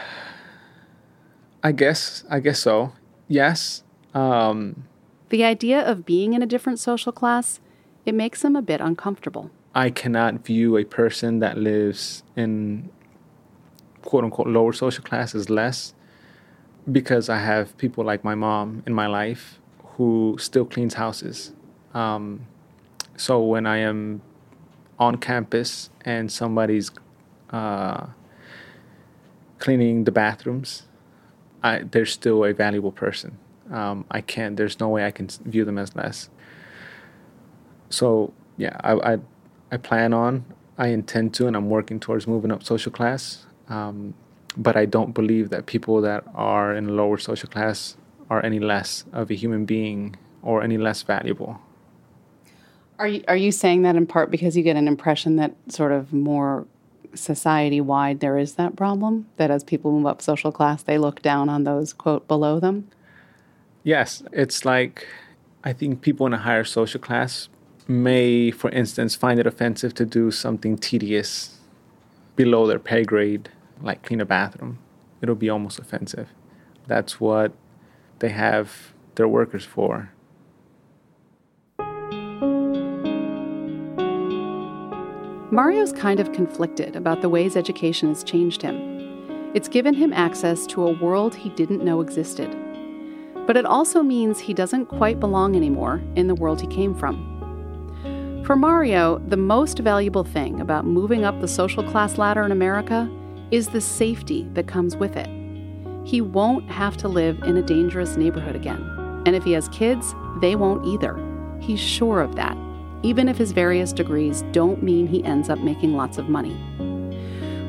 I 1.63 1.71
guess. 1.71 2.23
I 2.29 2.39
guess 2.39 2.59
so. 2.59 2.93
Yes. 3.27 3.83
Um, 4.13 4.85
the 5.29 5.43
idea 5.43 5.85
of 5.85 6.05
being 6.05 6.33
in 6.33 6.41
a 6.41 6.45
different 6.45 6.79
social 6.79 7.11
class, 7.11 7.59
it 8.05 8.15
makes 8.15 8.43
him 8.43 8.55
a 8.55 8.61
bit 8.61 8.79
uncomfortable. 8.79 9.51
I 9.75 9.89
cannot 9.89 10.45
view 10.45 10.77
a 10.77 10.85
person 10.85 11.39
that 11.39 11.57
lives 11.57 12.23
in 12.35 12.89
quote 14.01 14.23
unquote 14.23 14.47
lower 14.47 14.73
social 14.73 15.03
class 15.03 15.35
is 15.35 15.49
less 15.49 15.93
because 16.89 17.27
I 17.29 17.39
have 17.39 17.77
people 17.77 18.05
like 18.05 18.23
my 18.23 18.35
mom 18.35 18.81
in 18.87 18.93
my 18.93 19.07
life 19.07 19.59
who 19.97 20.37
still 20.39 20.65
cleans 20.65 20.93
houses. 20.93 21.51
Um, 21.93 22.47
so 23.17 23.41
when 23.41 23.65
I 23.65 23.77
am 23.77 24.21
on 24.99 25.17
campus 25.17 25.89
and 26.05 26.31
somebody's 26.31 26.91
uh, 27.49 28.05
cleaning 29.59 30.03
the 30.03 30.11
bathrooms, 30.11 30.83
I, 31.63 31.79
they're 31.79 32.05
still 32.05 32.45
a 32.45 32.53
valuable 32.53 32.91
person. 32.91 33.37
Um, 33.71 34.05
I 34.09 34.21
can't. 34.21 34.55
There's 34.55 34.79
no 34.79 34.87
way 34.87 35.05
I 35.05 35.11
can 35.11 35.27
view 35.45 35.65
them 35.65 35.77
as 35.77 35.95
less. 35.95 36.29
So 37.89 38.33
yeah, 38.55 38.77
I, 38.81 39.13
I 39.13 39.17
I 39.71 39.77
plan 39.77 40.13
on. 40.13 40.45
I 40.77 40.87
intend 40.89 41.33
to, 41.35 41.47
and 41.47 41.55
I'm 41.57 41.69
working 41.69 41.99
towards 41.99 42.27
moving 42.27 42.51
up 42.51 42.63
social 42.63 42.91
class. 42.91 43.45
Um, 43.67 44.13
but 44.55 44.77
I 44.77 44.85
don't 44.85 45.13
believe 45.13 45.49
that 45.49 45.65
people 45.65 46.01
that 46.01 46.23
are 46.33 46.73
in 46.73 46.95
lower 46.95 47.17
social 47.17 47.49
class 47.49 47.97
are 48.29 48.43
any 48.45 48.59
less 48.59 49.05
of 49.11 49.29
a 49.31 49.33
human 49.33 49.65
being 49.65 50.15
or 50.41 50.63
any 50.63 50.77
less 50.77 51.01
valuable. 51.01 51.59
Are 52.99 53.07
you, 53.07 53.23
are 53.27 53.37
you 53.37 53.51
saying 53.51 53.83
that 53.83 53.95
in 53.95 54.07
part 54.07 54.31
because 54.31 54.57
you 54.57 54.63
get 54.63 54.75
an 54.75 54.87
impression 54.87 55.35
that 55.35 55.53
sort 55.69 55.91
of 55.91 56.13
more 56.13 56.65
society 57.13 57.79
wide 57.79 58.19
there 58.19 58.37
is 58.37 58.55
that 58.55 58.75
problem? 58.75 59.27
That 59.37 59.51
as 59.51 59.63
people 59.63 59.91
move 59.91 60.05
up 60.05 60.21
social 60.21 60.51
class, 60.51 60.83
they 60.83 60.97
look 60.97 61.21
down 61.21 61.49
on 61.49 61.63
those, 61.63 61.93
quote, 61.93 62.27
below 62.27 62.59
them? 62.59 62.89
Yes. 63.83 64.23
It's 64.31 64.65
like 64.65 65.07
I 65.63 65.73
think 65.73 66.01
people 66.01 66.25
in 66.25 66.33
a 66.33 66.37
higher 66.37 66.63
social 66.63 66.99
class 66.99 67.49
may, 67.87 68.51
for 68.51 68.69
instance, 68.71 69.15
find 69.15 69.39
it 69.39 69.47
offensive 69.47 69.93
to 69.95 70.05
do 70.05 70.31
something 70.31 70.77
tedious 70.77 71.59
below 72.35 72.67
their 72.67 72.79
pay 72.79 73.03
grade 73.03 73.49
like 73.81 74.03
clean 74.03 74.21
a 74.21 74.25
bathroom. 74.25 74.79
It'll 75.21 75.35
be 75.35 75.49
almost 75.49 75.79
offensive. 75.79 76.29
That's 76.87 77.19
what 77.19 77.51
they 78.19 78.29
have 78.29 78.93
their 79.15 79.27
workers 79.27 79.65
for. 79.65 80.11
Mario's 85.57 85.91
kind 85.91 86.19
of 86.19 86.33
conflicted 86.33 86.95
about 86.95 87.21
the 87.21 87.29
ways 87.29 87.57
education 87.57 88.09
has 88.09 88.23
changed 88.23 88.61
him. 88.61 89.49
It's 89.55 89.67
given 89.67 89.95
him 89.95 90.13
access 90.13 90.67
to 90.67 90.85
a 90.85 90.91
world 90.91 91.33
he 91.33 91.49
didn't 91.49 91.83
know 91.83 91.99
existed. 91.99 92.55
But 93.47 93.57
it 93.57 93.65
also 93.65 94.03
means 94.03 94.37
he 94.37 94.53
doesn't 94.53 94.85
quite 94.85 95.19
belong 95.19 95.55
anymore 95.55 95.99
in 96.15 96.27
the 96.27 96.35
world 96.35 96.61
he 96.61 96.67
came 96.67 96.93
from. 96.93 98.43
For 98.45 98.55
Mario, 98.55 99.17
the 99.17 99.35
most 99.35 99.79
valuable 99.79 100.23
thing 100.23 100.61
about 100.61 100.85
moving 100.85 101.25
up 101.25 101.41
the 101.41 101.47
social 101.47 101.81
class 101.81 102.19
ladder 102.19 102.43
in 102.43 102.51
America 102.51 103.09
is 103.49 103.69
the 103.69 103.81
safety 103.81 104.47
that 104.53 104.67
comes 104.67 104.95
with 104.95 105.17
it. 105.17 105.27
He 106.05 106.21
won't 106.21 106.69
have 106.69 106.97
to 106.97 107.07
live 107.07 107.41
in 107.41 107.57
a 107.57 107.63
dangerous 107.63 108.15
neighborhood 108.15 108.55
again. 108.55 109.23
And 109.25 109.35
if 109.35 109.43
he 109.43 109.53
has 109.53 109.69
kids, 109.69 110.13
they 110.39 110.55
won't 110.55 110.85
either. 110.85 111.19
He's 111.59 111.79
sure 111.79 112.21
of 112.21 112.35
that, 112.35 112.55
even 113.03 113.27
if 113.29 113.37
his 113.37 113.51
various 113.51 113.93
degrees 113.93 114.43
don't 114.51 114.81
mean 114.83 115.07
he 115.07 115.23
ends 115.23 115.49
up 115.49 115.59
making 115.59 115.95
lots 115.95 116.17
of 116.17 116.29
money. 116.29 116.55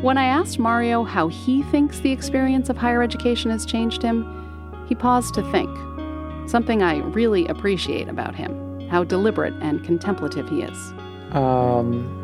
When 0.01 0.17
I 0.17 0.25
asked 0.25 0.59
Mario 0.59 1.03
how 1.05 1.29
he 1.29 1.62
thinks 1.64 2.01
the 2.01 2.12
experience 2.12 2.69
of 2.69 2.77
higher 2.77 3.03
education 3.03 3.51
has 3.51 3.67
changed 3.67 4.03
him, 4.03 4.25
he 4.88 4.95
paused 4.95 5.35
to 5.35 5.43
think. 5.51 5.69
Something 6.49 6.83
I 6.83 6.99
really 6.99 7.47
appreciate 7.49 8.09
about 8.09 8.35
him, 8.35 8.88
how 8.88 9.05
deliberate 9.05 9.55
and 9.61 9.85
contemplative 9.85 10.49
he 10.49 10.62
is. 10.62 10.79
Um, 11.33 12.19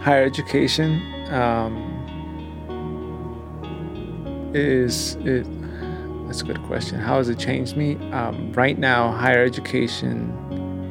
higher 0.00 0.24
education 0.24 1.02
um, 1.32 1.84
is 4.54 5.16
it 5.20 5.46
that's 6.26 6.42
a 6.42 6.44
good 6.44 6.62
question 6.64 6.98
how 6.98 7.16
has 7.16 7.28
it 7.28 7.38
changed 7.38 7.76
me 7.76 7.96
um, 8.12 8.52
right 8.52 8.78
now 8.78 9.10
higher 9.12 9.42
education 9.44 10.32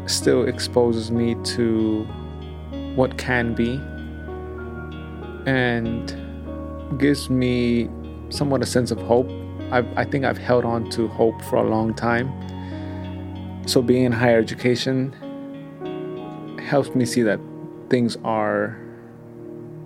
still 0.08 0.48
exposes 0.48 1.12
me 1.12 1.36
to 1.44 2.04
what 2.96 3.18
can 3.18 3.54
be 3.54 3.80
and 5.50 6.16
gives 6.98 7.30
me 7.30 7.90
somewhat 8.30 8.62
a 8.62 8.66
sense 8.66 8.92
of 8.92 9.00
hope. 9.02 9.30
I've, 9.70 9.86
i 9.98 10.06
think 10.06 10.24
i've 10.24 10.38
held 10.38 10.64
on 10.64 10.90
to 10.92 11.08
hope 11.10 11.42
for 11.44 11.58
a 11.58 11.70
long 11.70 11.94
time. 11.94 12.32
So 13.68 13.82
being 13.82 14.06
in 14.06 14.12
higher 14.12 14.40
education 14.40 15.14
helps 16.60 16.96
me 16.96 17.06
see 17.06 17.22
that 17.24 17.40
things 17.90 18.18
are 18.24 18.78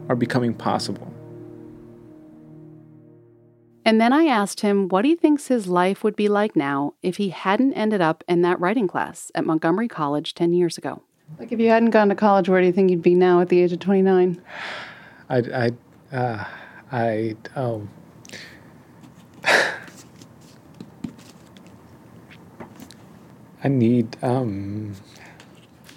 are 0.10 0.16
becoming 0.16 0.54
possible 0.54 1.11
and 3.84 4.00
then 4.00 4.14
I 4.14 4.26
asked 4.26 4.60
him 4.60 4.88
what 4.88 5.06
he 5.06 5.16
thinks 5.16 5.48
his 5.48 5.68
life 5.68 6.04
would 6.04 6.16
be 6.16 6.30
like 6.30 6.56
now 6.56 6.94
if 7.02 7.18
he 7.18 7.30
hadn't 7.30 7.74
ended 7.74 8.00
up 8.02 8.24
in 8.28 8.42
that 8.44 8.60
writing 8.60 8.88
class 8.88 9.32
at 9.34 9.44
Montgomery 9.46 9.88
College 9.88 10.36
10 10.36 10.54
years 10.54 10.78
ago. 10.78 11.02
Like, 11.40 11.52
if 11.52 11.60
you 11.60 11.70
hadn't 11.70 11.90
gone 11.90 12.10
to 12.10 12.16
college, 12.16 12.48
where 12.50 12.62
do 12.62 12.68
you 12.68 12.74
think 12.74 12.92
you'd 12.92 13.02
be 13.02 13.16
now 13.16 13.42
at 13.42 13.50
the 13.50 13.62
age 13.62 13.72
of 13.72 13.80
29? 13.80 14.40
I, 15.30 15.38
I, 15.38 15.72
uh, 16.16 16.46
I, 16.92 17.36
um, 17.56 17.90
I 23.64 23.68
need, 23.68 24.18
um, 24.22 24.94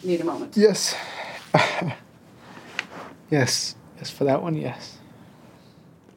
need 0.02 0.20
a 0.20 0.24
moment. 0.24 0.56
Yes. 0.56 0.94
yes. 3.30 3.74
Yes, 3.98 4.10
for 4.10 4.24
that 4.24 4.42
one, 4.42 4.54
yes. 4.54 4.98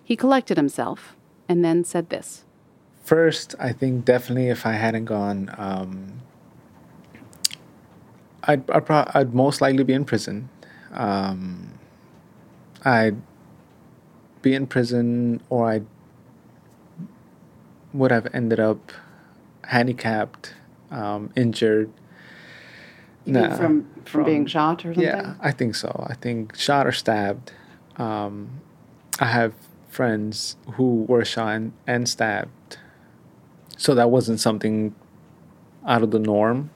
He 0.03 0.15
collected 0.15 0.55
himself 0.55 1.16
and 1.49 1.63
then 1.63 1.83
said 1.83 2.09
this. 2.09 2.43
First, 3.03 3.55
I 3.59 3.71
think 3.71 4.05
definitely 4.05 4.49
if 4.49 4.65
I 4.65 4.73
hadn't 4.73 5.05
gone, 5.05 5.53
um, 5.57 6.21
I'd, 8.43 8.69
I'd, 8.69 8.85
pro- 8.85 9.09
I'd, 9.13 9.33
most 9.33 9.61
likely 9.61 9.83
be 9.83 9.93
in 9.93 10.05
prison. 10.05 10.49
Um, 10.91 11.73
I'd 12.83 13.21
be 14.41 14.53
in 14.53 14.67
prison 14.67 15.41
or 15.49 15.71
I 15.71 15.81
would 17.93 18.11
have 18.11 18.27
ended 18.33 18.59
up 18.59 18.91
handicapped, 19.63 20.53
um, 20.91 21.31
injured. 21.35 21.91
Nah, 23.25 23.55
from, 23.55 23.57
from, 23.57 24.03
from 24.05 24.23
being 24.23 24.45
shot 24.45 24.85
or 24.85 24.93
something? 24.93 25.03
Yeah, 25.03 25.35
I 25.41 25.51
think 25.51 25.75
so. 25.75 26.05
I 26.09 26.13
think 26.13 26.55
shot 26.55 26.87
or 26.87 26.91
stabbed. 26.91 27.51
Um, 27.97 28.61
I 29.19 29.25
have 29.25 29.53
friends 29.97 30.57
who 30.75 30.89
were 31.09 31.25
shot 31.25 31.55
and, 31.57 31.73
and 31.87 32.07
stabbed, 32.07 32.77
so 33.77 33.95
that 33.95 34.09
wasn't 34.11 34.39
something 34.39 34.93
out 35.85 36.03
of 36.03 36.11
the 36.11 36.19
norm. 36.19 36.69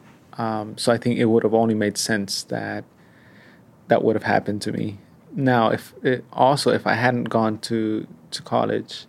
Um, 0.44 0.78
so 0.78 0.92
I 0.96 0.98
think 0.98 1.20
it 1.20 1.26
would 1.26 1.44
have 1.44 1.54
only 1.54 1.76
made 1.76 1.98
sense 1.98 2.44
that 2.56 2.84
that 3.90 4.04
would 4.04 4.16
have 4.16 4.30
happened 4.36 4.62
to 4.64 4.72
me. 4.72 4.98
Now, 5.34 5.70
if 5.78 5.94
it, 6.04 6.26
also 6.34 6.72
if 6.72 6.88
I 6.88 6.96
hadn't 7.06 7.30
gone 7.38 7.60
to 7.70 8.08
to 8.36 8.42
college, 8.42 9.06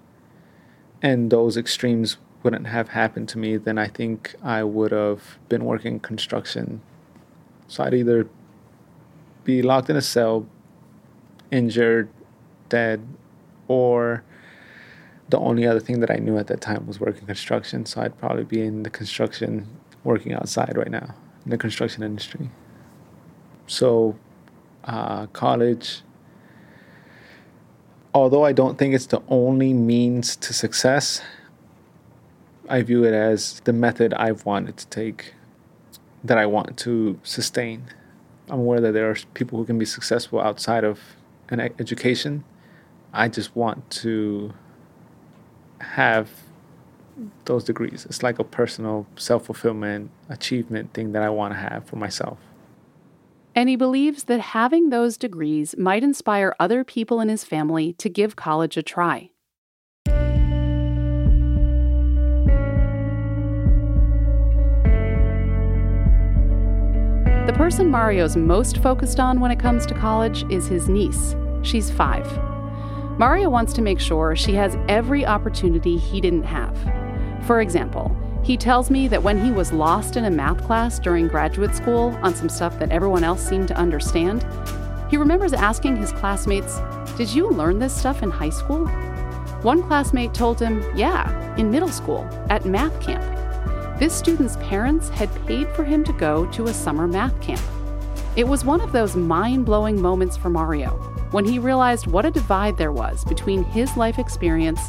and 1.01 1.31
those 1.31 1.57
extremes 1.57 2.19
wouldn't 2.43 2.67
have 2.67 2.89
happened 2.89 3.29
to 3.33 3.39
me, 3.39 3.57
then 3.67 3.79
I 3.79 3.89
think 3.99 4.35
I 4.43 4.61
would 4.77 4.93
have 4.93 5.23
been 5.49 5.65
working 5.65 6.01
construction. 6.01 6.67
So 7.69 7.85
I'd 7.85 7.95
either 7.95 8.29
be 9.45 9.63
locked 9.63 9.89
in 9.91 9.97
a 9.97 10.03
cell, 10.03 10.47
injured, 11.51 12.09
dead, 12.69 12.99
or 13.69 14.25
the 15.29 15.39
only 15.39 15.67
other 15.67 15.81
thing 15.81 16.01
that 16.01 16.11
I 16.11 16.17
knew 16.17 16.37
at 16.39 16.47
that 16.49 16.61
time 16.61 16.87
was 16.87 17.01
working 17.01 17.27
construction. 17.27 17.87
So 17.87 18.01
I'd 18.01 18.19
probably 18.19 18.45
be 18.45 18.63
in 18.63 18.83
the 18.83 18.91
construction, 18.91 19.67
working 20.05 20.33
outside 20.33 20.77
right 20.77 20.91
now 20.91 21.15
in 21.45 21.51
the 21.51 21.59
construction 21.59 22.03
industry. 22.03 22.51
So, 23.67 24.19
uh, 24.85 25.27
college 25.29 26.03
although 28.15 28.45
I 28.45 28.53
don't 28.53 28.79
think 28.79 28.95
it's 28.95 29.07
the 29.07 29.23
only 29.29 29.73
means 29.73 30.37
to 30.37 30.53
success, 30.53 31.23
I 32.69 32.83
view 32.83 33.05
it 33.05 33.15
as 33.15 33.61
the 33.61 33.73
method 33.73 34.15
I've 34.15 34.45
wanted 34.45 34.77
to 34.79 34.87
take, 34.89 35.35
that 36.25 36.39
I 36.39 36.47
want 36.47 36.77
to 36.79 37.19
sustain. 37.23 37.85
I'm 38.49 38.61
aware 38.61 38.81
that 38.81 38.93
there 38.93 39.11
are 39.11 39.17
people 39.35 39.59
who 39.59 39.65
can 39.65 39.79
be 39.79 39.85
successful 39.85 40.41
outside 40.41 40.85
of 40.85 41.01
an 41.49 41.61
education. 41.61 42.45
I 43.13 43.29
just 43.29 43.55
want 43.55 43.91
to 43.91 44.53
have 45.81 46.31
those 47.45 47.65
degrees. 47.65 48.07
It's 48.07 48.23
like 48.23 48.39
a 48.39 48.45
personal 48.45 49.07
self 49.17 49.47
fulfillment, 49.47 50.11
achievement 50.29 50.95
thing 50.95 51.13
that 51.13 51.23
I 51.23 51.29
want 51.29 51.53
to 51.53 51.59
have 51.59 51.85
for 51.85 51.97
myself. 51.97 52.39
And 53.55 53.69
he 53.69 53.77
believes 53.77 54.25
that 54.25 54.41
having 54.41 54.89
those 54.89 55.19
degrees 55.19 55.77
might 55.77 56.03
inspire 56.03 56.57
other 56.59 56.85
people 56.85 57.21
in 57.21 57.29
his 57.29 57.45
family 57.45 57.93
to 57.95 58.09
give 58.09 58.35
college 58.35 58.79
a 58.79 58.83
try. 58.83 59.29
The 67.45 67.53
person 67.59 67.91
Mario's 67.91 68.37
most 68.37 68.79
focused 68.79 69.21
on 69.21 69.41
when 69.41 69.51
it 69.51 69.59
comes 69.59 69.85
to 69.87 69.95
college 69.95 70.51
is 70.51 70.67
his 70.69 70.89
niece. 70.89 71.37
She's 71.63 71.91
five. 71.91 72.27
Mario 73.19 73.51
wants 73.51 73.75
to 73.75 73.83
make 73.83 74.01
sure 74.01 74.35
she 74.35 74.55
has 74.55 74.77
every 74.89 75.27
opportunity 75.27 75.99
he 75.99 76.21
didn't 76.21 76.45
have. 76.45 76.77
For 77.47 77.61
example, 77.61 78.17
he 78.43 78.57
tells 78.57 78.91
me 78.91 79.07
that 79.09 79.23
when 79.23 79.45
he 79.45 79.51
was 79.51 79.71
lost 79.71 80.17
in 80.17 80.25
a 80.25 80.31
math 80.31 80.65
class 80.65 80.99
during 80.99 81.29
graduate 81.29 81.77
school 81.77 82.19
on 82.23 82.35
some 82.35 82.49
stuff 82.49 82.79
that 82.79 82.91
everyone 82.91 83.23
else 83.23 83.47
seemed 83.47 83.69
to 83.69 83.77
understand, 83.77 84.47
he 85.11 85.19
remembers 85.19 85.53
asking 85.53 85.97
his 85.97 86.11
classmates, 86.13 86.81
Did 87.19 87.33
you 87.33 87.51
learn 87.51 87.79
this 87.79 87.95
stuff 87.95 88.23
in 88.23 88.31
high 88.31 88.51
school? 88.51 88.87
One 89.61 89.83
classmate 89.83 90.33
told 90.33 90.59
him, 90.59 90.83
Yeah, 90.97 91.55
in 91.57 91.71
middle 91.71 91.91
school, 91.91 92.27
at 92.49 92.65
math 92.65 92.99
camp. 93.01 93.23
This 94.01 94.15
student's 94.15 94.57
parents 94.57 95.11
had 95.11 95.29
paid 95.47 95.69
for 95.73 95.85
him 95.85 96.03
to 96.05 96.13
go 96.15 96.47
to 96.53 96.65
a 96.65 96.75
summer 96.75 97.07
math 97.07 97.39
camp. 97.43 97.61
It 98.37 98.49
was 98.49 98.65
one 98.65 98.81
of 98.81 98.91
those 98.91 99.15
mind 99.15 99.67
blowing 99.67 100.01
moments 100.01 100.39
for 100.39 100.49
Mario 100.49 101.12
when 101.33 101.45
he 101.45 101.59
realized 101.59 102.07
what 102.07 102.25
a 102.25 102.31
divide 102.31 102.77
there 102.77 102.93
was 102.93 103.25
between 103.25 103.65
his 103.65 103.97
life 103.97 104.19
experience 104.19 104.81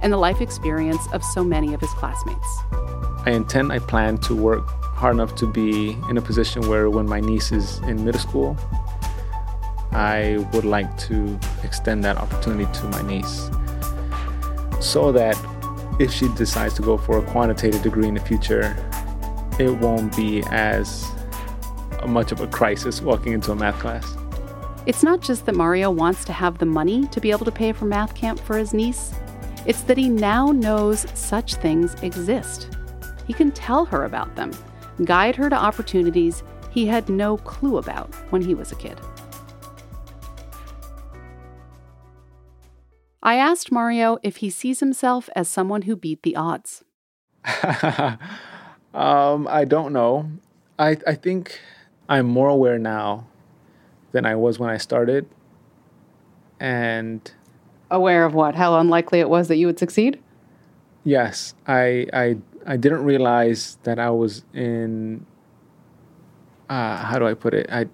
and 0.00 0.12
the 0.12 0.16
life 0.16 0.40
experience 0.40 1.06
of 1.12 1.22
so 1.22 1.44
many 1.44 1.74
of 1.74 1.80
his 1.80 1.90
classmates. 1.90 2.58
I 3.26 3.32
intend, 3.32 3.72
I 3.72 3.80
plan 3.80 4.18
to 4.18 4.34
work 4.34 4.66
hard 4.82 5.14
enough 5.16 5.34
to 5.36 5.46
be 5.46 5.98
in 6.08 6.16
a 6.16 6.22
position 6.22 6.68
where 6.68 6.88
when 6.88 7.06
my 7.06 7.20
niece 7.20 7.52
is 7.52 7.78
in 7.80 8.04
middle 8.04 8.20
school, 8.20 8.56
I 9.92 10.46
would 10.52 10.64
like 10.64 10.96
to 11.08 11.38
extend 11.64 12.04
that 12.04 12.16
opportunity 12.16 12.72
to 12.80 12.84
my 12.88 13.02
niece 13.02 13.50
so 14.80 15.10
that 15.12 15.36
if 15.98 16.12
she 16.12 16.28
decides 16.34 16.74
to 16.74 16.82
go 16.82 16.96
for 16.96 17.18
a 17.18 17.22
quantitative 17.22 17.82
degree 17.82 18.06
in 18.06 18.14
the 18.14 18.20
future, 18.20 18.76
it 19.58 19.70
won't 19.70 20.16
be 20.16 20.44
as 20.50 21.10
much 22.06 22.30
of 22.30 22.40
a 22.40 22.46
crisis 22.46 23.02
walking 23.02 23.32
into 23.32 23.50
a 23.50 23.56
math 23.56 23.78
class. 23.80 24.16
It's 24.88 25.02
not 25.02 25.20
just 25.20 25.44
that 25.44 25.54
Mario 25.54 25.90
wants 25.90 26.24
to 26.24 26.32
have 26.32 26.56
the 26.56 26.64
money 26.64 27.06
to 27.08 27.20
be 27.20 27.30
able 27.30 27.44
to 27.44 27.52
pay 27.52 27.72
for 27.72 27.84
math 27.84 28.14
camp 28.14 28.40
for 28.40 28.56
his 28.56 28.72
niece, 28.72 29.12
it's 29.66 29.82
that 29.82 29.98
he 29.98 30.08
now 30.08 30.46
knows 30.46 31.06
such 31.12 31.56
things 31.56 31.94
exist. 32.02 32.74
He 33.26 33.34
can 33.34 33.52
tell 33.52 33.84
her 33.84 34.06
about 34.06 34.34
them, 34.34 34.50
guide 35.04 35.36
her 35.36 35.50
to 35.50 35.54
opportunities 35.54 36.42
he 36.70 36.86
had 36.86 37.10
no 37.10 37.36
clue 37.36 37.76
about 37.76 38.14
when 38.30 38.40
he 38.40 38.54
was 38.54 38.72
a 38.72 38.76
kid. 38.76 38.98
I 43.22 43.34
asked 43.34 43.70
Mario 43.70 44.16
if 44.22 44.36
he 44.36 44.48
sees 44.48 44.80
himself 44.80 45.28
as 45.36 45.50
someone 45.50 45.82
who 45.82 45.96
beat 45.96 46.22
the 46.22 46.34
odds. 46.34 46.82
um, 48.94 49.46
I 49.50 49.66
don't 49.66 49.92
know. 49.92 50.30
I, 50.78 50.96
I 51.06 51.14
think 51.14 51.60
I'm 52.08 52.24
more 52.24 52.48
aware 52.48 52.78
now 52.78 53.26
than 54.12 54.26
I 54.26 54.34
was 54.34 54.58
when 54.58 54.70
I 54.70 54.76
started. 54.76 55.28
And 56.60 57.30
aware 57.90 58.24
of 58.24 58.34
what? 58.34 58.54
How 58.54 58.78
unlikely 58.78 59.20
it 59.20 59.28
was 59.28 59.48
that 59.48 59.56
you 59.56 59.66
would 59.66 59.78
succeed? 59.78 60.20
Yes, 61.04 61.54
I 61.66 62.06
I 62.12 62.36
I 62.66 62.76
didn't 62.76 63.04
realize 63.04 63.78
that 63.84 63.98
I 63.98 64.10
was 64.10 64.44
in. 64.52 65.24
Uh, 66.68 66.96
how 66.96 67.18
do 67.18 67.26
I 67.26 67.34
put 67.34 67.54
it? 67.54 67.66
I 67.70 67.86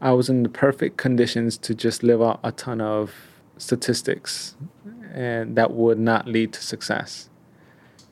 I 0.00 0.12
was 0.12 0.28
in 0.28 0.42
the 0.42 0.48
perfect 0.48 0.96
conditions 0.96 1.56
to 1.58 1.74
just 1.74 2.02
live 2.02 2.22
out 2.22 2.40
a 2.42 2.52
ton 2.52 2.80
of 2.80 3.14
statistics, 3.58 4.56
and 5.12 5.56
that 5.56 5.72
would 5.72 5.98
not 5.98 6.26
lead 6.26 6.52
to 6.54 6.62
success. 6.62 7.28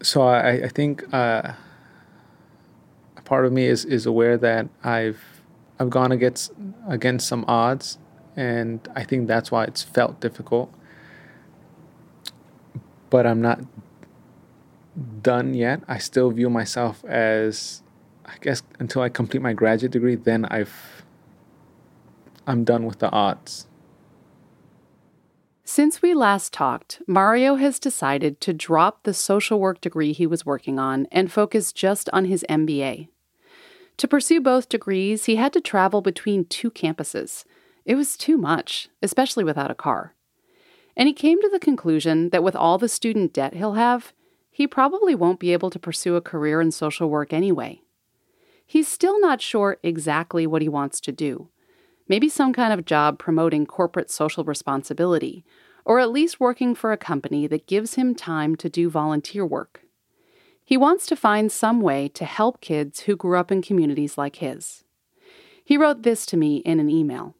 So 0.03 0.23
I, 0.23 0.51
I 0.51 0.69
think 0.69 1.03
uh, 1.13 1.53
a 3.17 3.23
part 3.25 3.45
of 3.45 3.53
me 3.53 3.67
is 3.67 3.85
is 3.85 4.07
aware 4.07 4.39
that 4.39 4.69
I've 4.85 5.38
I've 5.79 5.91
gone 5.91 6.13
against 6.13 6.53
against 6.89 7.29
some 7.29 7.45
odds, 7.47 7.99
and 8.37 8.87
I 8.95 9.05
think 9.05 9.29
that's 9.29 9.51
why 9.51 9.65
it's 9.65 9.83
felt 9.83 10.21
difficult. 10.21 10.73
But 13.11 13.27
I'm 13.27 13.41
not 13.41 13.61
done 15.23 15.55
yet. 15.55 15.83
I 15.89 15.99
still 15.99 16.31
view 16.31 16.51
myself 16.51 17.05
as, 17.05 17.83
I 18.25 18.35
guess, 18.41 18.63
until 18.79 19.03
I 19.03 19.09
complete 19.09 19.43
my 19.43 19.53
graduate 19.53 19.93
degree, 19.93 20.17
then 20.17 20.45
I've, 20.47 21.05
I'm 22.47 22.65
done 22.65 22.85
with 22.85 22.99
the 22.99 23.11
odds. 23.11 23.67
Since 25.65 26.01
we 26.01 26.15
last 26.15 26.53
talked, 26.53 27.03
Mario 27.07 27.57
has 27.57 27.79
decided 27.79 28.41
to 28.41 28.55
drop 28.55 29.03
the 29.03 29.13
social 29.13 29.61
work 29.61 29.81
degree 29.81 30.13
he 30.13 30.27
was 30.27 30.47
working 30.47 30.79
on 30.79 31.07
and 31.13 31.31
focus 31.31 31.73
just 31.73 32.09
on 32.13 32.25
his 32.25 32.45
MBA. 32.49 33.09
To 33.99 34.09
pursue 34.09 34.41
both 34.41 34.69
degrees, 34.69 35.25
he 35.25 35.37
had 35.37 35.53
to 35.53 35.61
travel 35.61 36.01
between 36.01 36.45
two 36.45 36.71
campuses. 36.71 37.45
It 37.85 37.97
was 37.97 38.17
too 38.17 38.39
much, 38.39 38.89
especially 39.03 39.43
without 39.45 39.71
a 39.73 39.75
car. 39.75 40.15
And 40.97 41.09
he 41.09 41.13
came 41.13 41.41
to 41.43 41.49
the 41.49 41.59
conclusion 41.59 42.31
that 42.31 42.43
with 42.43 42.55
all 42.55 42.79
the 42.79 42.89
student 42.89 43.33
debt 43.33 43.55
he'll 43.55 43.75
have, 43.75 44.13
he 44.51 44.67
probably 44.67 45.15
won't 45.15 45.41
be 45.41 45.53
able 45.53 45.71
to 45.71 45.79
pursue 45.79 46.17
a 46.17 46.21
career 46.21 46.61
in 46.61 46.71
social 46.71 47.11
work 47.11 47.33
anyway. 47.33 47.81
He's 48.65 48.87
still 48.87 49.21
not 49.21 49.41
sure 49.41 49.79
exactly 49.83 50.47
what 50.47 50.63
he 50.63 50.69
wants 50.69 51.01
to 51.01 51.13
do. 51.13 51.49
Maybe 52.09 52.29
some 52.29 52.53
kind 52.53 52.73
of 52.73 52.85
job 52.85 53.19
promoting 53.19 53.67
corporate 53.67 54.11
social 54.11 54.45
responsibility, 54.45 55.45
or 55.85 55.99
at 55.99 56.11
least 56.11 56.41
working 56.41 56.75
for 56.75 56.93
a 56.93 56.97
company 56.97 57.47
that 57.49 57.67
gives 57.67 57.95
him 57.95 58.15
time 58.15 58.55
to 58.57 58.69
do 58.69 58.91
volunteer 58.91 59.45
work. 59.45 59.83
He 60.69 60.77
wants 60.77 61.07
to 61.07 61.17
find 61.17 61.51
some 61.51 61.81
way 61.81 62.09
to 62.09 62.27
help 62.27 62.61
kids 62.61 63.01
who 63.01 63.17
grew 63.17 63.39
up 63.39 63.51
in 63.51 63.63
communities 63.63 64.19
like 64.19 64.37
his. 64.37 64.85
He 65.65 65.79
wrote 65.79 66.03
this 66.03 66.27
to 66.27 66.37
me 66.37 66.59
in 66.59 66.79
an 66.79 66.91
email 66.91 67.35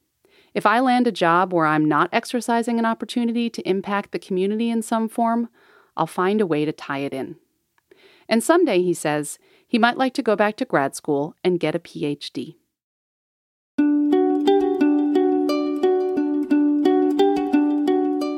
If 0.55 0.65
I 0.65 0.81
land 0.81 1.07
a 1.07 1.13
job 1.13 1.53
where 1.53 1.67
I'm 1.67 1.85
not 1.85 2.09
exercising 2.11 2.79
an 2.79 2.87
opportunity 2.87 3.51
to 3.51 3.69
impact 3.69 4.13
the 4.13 4.19
community 4.19 4.71
in 4.71 4.81
some 4.81 5.11
form, 5.11 5.51
I'll 5.95 6.07
find 6.07 6.41
a 6.41 6.47
way 6.47 6.65
to 6.65 6.73
tie 6.73 7.01
it 7.01 7.13
in. 7.13 7.37
And 8.31 8.43
someday, 8.43 8.81
he 8.81 8.95
says, 8.95 9.39
he 9.67 9.79
might 9.79 9.99
like 9.99 10.15
to 10.15 10.23
go 10.23 10.35
back 10.35 10.57
to 10.57 10.65
grad 10.65 10.97
school 10.97 11.35
and 11.45 11.61
get 11.61 11.75
a 11.75 11.79
PhD. 11.79 12.55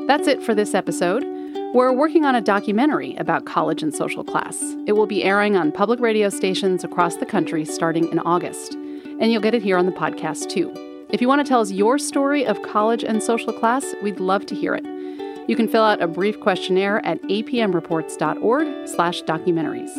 That's 0.05 0.27
it 0.27 0.43
for 0.43 0.53
this 0.53 0.75
episode. 0.75 1.40
We're 1.73 1.93
working 1.93 2.25
on 2.25 2.35
a 2.35 2.41
documentary 2.41 3.15
about 3.15 3.45
college 3.45 3.81
and 3.81 3.95
social 3.95 4.25
class. 4.25 4.61
It 4.87 4.91
will 4.91 5.07
be 5.07 5.23
airing 5.23 5.55
on 5.55 5.71
public 5.71 6.01
radio 6.01 6.27
stations 6.27 6.83
across 6.83 7.15
the 7.15 7.25
country 7.25 7.63
starting 7.63 8.11
in 8.11 8.19
August. 8.19 8.73
And 8.73 9.31
you'll 9.31 9.41
get 9.41 9.53
it 9.53 9.63
here 9.63 9.77
on 9.77 9.85
the 9.85 9.93
podcast 9.93 10.49
too. 10.49 10.69
If 11.11 11.21
you 11.21 11.29
want 11.29 11.39
to 11.39 11.47
tell 11.47 11.61
us 11.61 11.71
your 11.71 11.97
story 11.97 12.45
of 12.45 12.61
college 12.61 13.05
and 13.05 13.23
social 13.23 13.53
class, 13.53 13.85
we'd 14.03 14.19
love 14.19 14.45
to 14.47 14.55
hear 14.55 14.75
it. 14.75 14.83
You 15.47 15.55
can 15.55 15.69
fill 15.69 15.83
out 15.83 16.01
a 16.01 16.09
brief 16.09 16.37
questionnaire 16.41 16.99
at 17.05 17.21
apmreports.org/documentaries. 17.23 19.91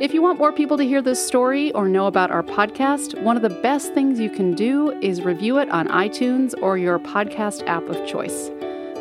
If 0.00 0.12
you 0.12 0.20
want 0.20 0.40
more 0.40 0.50
people 0.50 0.76
to 0.78 0.84
hear 0.84 1.00
this 1.00 1.24
story 1.24 1.70
or 1.74 1.86
know 1.86 2.08
about 2.08 2.32
our 2.32 2.42
podcast, 2.42 3.22
one 3.22 3.36
of 3.36 3.42
the 3.42 3.50
best 3.50 3.94
things 3.94 4.18
you 4.18 4.30
can 4.30 4.56
do 4.56 4.90
is 5.00 5.22
review 5.22 5.58
it 5.58 5.70
on 5.70 5.86
iTunes 5.86 6.54
or 6.60 6.76
your 6.76 6.98
podcast 6.98 7.64
app 7.68 7.88
of 7.88 8.04
choice. 8.04 8.50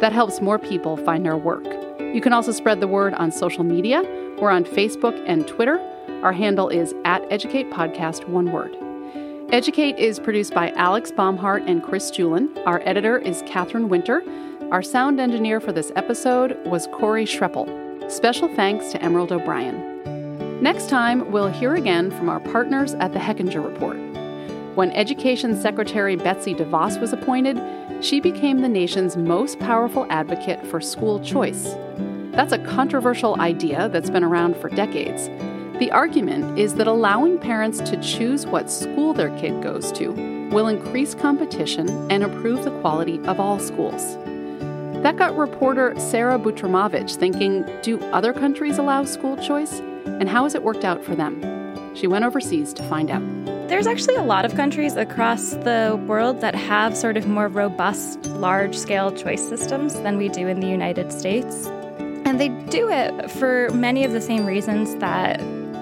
That 0.01 0.13
helps 0.13 0.41
more 0.41 0.57
people 0.57 0.97
find 0.97 1.27
our 1.27 1.37
work. 1.37 1.63
You 1.99 2.21
can 2.21 2.33
also 2.33 2.51
spread 2.51 2.81
the 2.81 2.87
word 2.87 3.13
on 3.13 3.31
social 3.31 3.63
media. 3.63 4.01
We're 4.39 4.49
on 4.49 4.65
Facebook 4.65 5.23
and 5.27 5.47
Twitter. 5.47 5.79
Our 6.23 6.33
handle 6.33 6.69
is 6.69 6.95
at 7.05 7.23
Educate 7.31 7.69
Podcast, 7.69 8.27
one 8.27 8.51
word. 8.51 8.75
Educate 9.53 9.99
is 9.99 10.19
produced 10.19 10.55
by 10.55 10.71
Alex 10.71 11.11
Baumhardt 11.11 11.69
and 11.69 11.83
Chris 11.83 12.09
Julin. 12.09 12.49
Our 12.65 12.81
editor 12.83 13.19
is 13.19 13.43
Catherine 13.45 13.89
Winter. 13.89 14.23
Our 14.71 14.81
sound 14.81 15.19
engineer 15.19 15.59
for 15.59 15.71
this 15.71 15.91
episode 15.95 16.57
was 16.65 16.87
Corey 16.87 17.25
Schreppel. 17.25 18.09
Special 18.09 18.47
thanks 18.55 18.91
to 18.93 19.03
Emerald 19.03 19.31
O'Brien. 19.31 20.61
Next 20.63 20.89
time, 20.89 21.31
we'll 21.31 21.47
hear 21.47 21.75
again 21.75 22.09
from 22.09 22.27
our 22.27 22.39
partners 22.39 22.95
at 22.95 23.13
the 23.13 23.19
Hechinger 23.19 23.63
Report. 23.63 23.97
When 24.75 24.91
Education 24.93 25.59
Secretary 25.61 26.15
Betsy 26.15 26.55
DeVos 26.55 26.99
was 26.99 27.13
appointed, 27.13 27.57
she 28.01 28.19
became 28.19 28.61
the 28.61 28.69
nation's 28.69 29.15
most 29.15 29.59
powerful 29.59 30.07
advocate 30.09 30.65
for 30.65 30.81
school 30.81 31.19
choice. 31.23 31.75
That's 32.31 32.51
a 32.51 32.57
controversial 32.57 33.39
idea 33.39 33.89
that's 33.89 34.09
been 34.09 34.23
around 34.23 34.57
for 34.57 34.69
decades. 34.69 35.27
The 35.79 35.91
argument 35.91 36.57
is 36.57 36.75
that 36.75 36.87
allowing 36.87 37.37
parents 37.37 37.79
to 37.81 37.97
choose 38.01 38.45
what 38.45 38.71
school 38.71 39.13
their 39.13 39.35
kid 39.37 39.61
goes 39.61 39.91
to 39.93 40.11
will 40.51 40.67
increase 40.67 41.13
competition 41.13 41.89
and 42.11 42.23
improve 42.23 42.63
the 42.63 42.79
quality 42.81 43.19
of 43.25 43.39
all 43.39 43.59
schools. 43.59 44.15
That 45.03 45.17
got 45.17 45.37
reporter 45.37 45.93
Sarah 45.97 46.37
Butrymowicz 46.37 47.15
thinking 47.15 47.65
do 47.81 47.99
other 48.11 48.33
countries 48.33 48.77
allow 48.77 49.03
school 49.05 49.37
choice? 49.37 49.79
And 50.05 50.29
how 50.29 50.43
has 50.43 50.55
it 50.55 50.63
worked 50.63 50.85
out 50.85 51.03
for 51.03 51.15
them? 51.15 51.60
She 51.93 52.07
went 52.07 52.25
overseas 52.25 52.73
to 52.73 52.83
find 52.83 53.11
out. 53.11 53.21
There's 53.67 53.87
actually 53.87 54.15
a 54.15 54.23
lot 54.23 54.45
of 54.45 54.55
countries 54.55 54.95
across 54.95 55.51
the 55.51 56.01
world 56.07 56.41
that 56.41 56.55
have 56.55 56.95
sort 56.95 57.17
of 57.17 57.27
more 57.27 57.47
robust, 57.47 58.25
large 58.27 58.77
scale 58.77 59.11
choice 59.11 59.47
systems 59.47 59.93
than 60.01 60.17
we 60.17 60.29
do 60.29 60.47
in 60.47 60.59
the 60.59 60.67
United 60.67 61.11
States. 61.11 61.67
And 62.25 62.39
they 62.39 62.49
do 62.49 62.89
it 62.89 63.29
for 63.31 63.69
many 63.71 64.03
of 64.03 64.11
the 64.11 64.21
same 64.21 64.45
reasons 64.45 64.95
that 64.97 65.41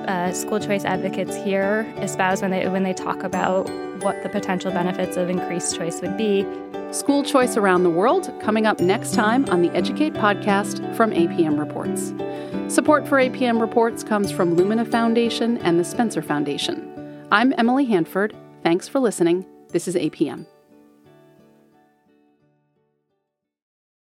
uh, 0.09 0.33
school 0.33 0.59
choice 0.59 0.85
advocates 0.85 1.35
here 1.35 1.81
espouse 1.97 2.41
when 2.41 2.49
they, 2.49 2.67
when 2.67 2.83
they 2.83 2.93
talk 2.93 3.21
about 3.23 3.69
what 4.01 4.21
the 4.23 4.29
potential 4.29 4.71
benefits 4.71 5.17
of 5.17 5.29
increased 5.29 5.75
choice 5.75 6.01
would 6.01 6.17
be. 6.17 6.45
School 6.91 7.21
choice 7.23 7.57
around 7.57 7.83
the 7.83 7.89
world 7.89 8.33
coming 8.41 8.65
up 8.65 8.79
next 8.79 9.13
time 9.13 9.45
on 9.49 9.61
the 9.61 9.69
Educate 9.71 10.13
podcast 10.13 10.95
from 10.95 11.11
APM 11.11 11.59
Reports. 11.59 12.13
Support 12.73 13.07
for 13.07 13.17
APM 13.17 13.61
Reports 13.61 14.03
comes 14.03 14.31
from 14.31 14.55
Lumina 14.55 14.85
Foundation 14.85 15.57
and 15.59 15.79
the 15.79 15.83
Spencer 15.83 16.23
Foundation. 16.23 17.27
I'm 17.31 17.53
Emily 17.57 17.85
Hanford. 17.85 18.35
Thanks 18.63 18.87
for 18.87 18.99
listening. 18.99 19.45
This 19.69 19.87
is 19.87 19.95
APM. 19.95 20.47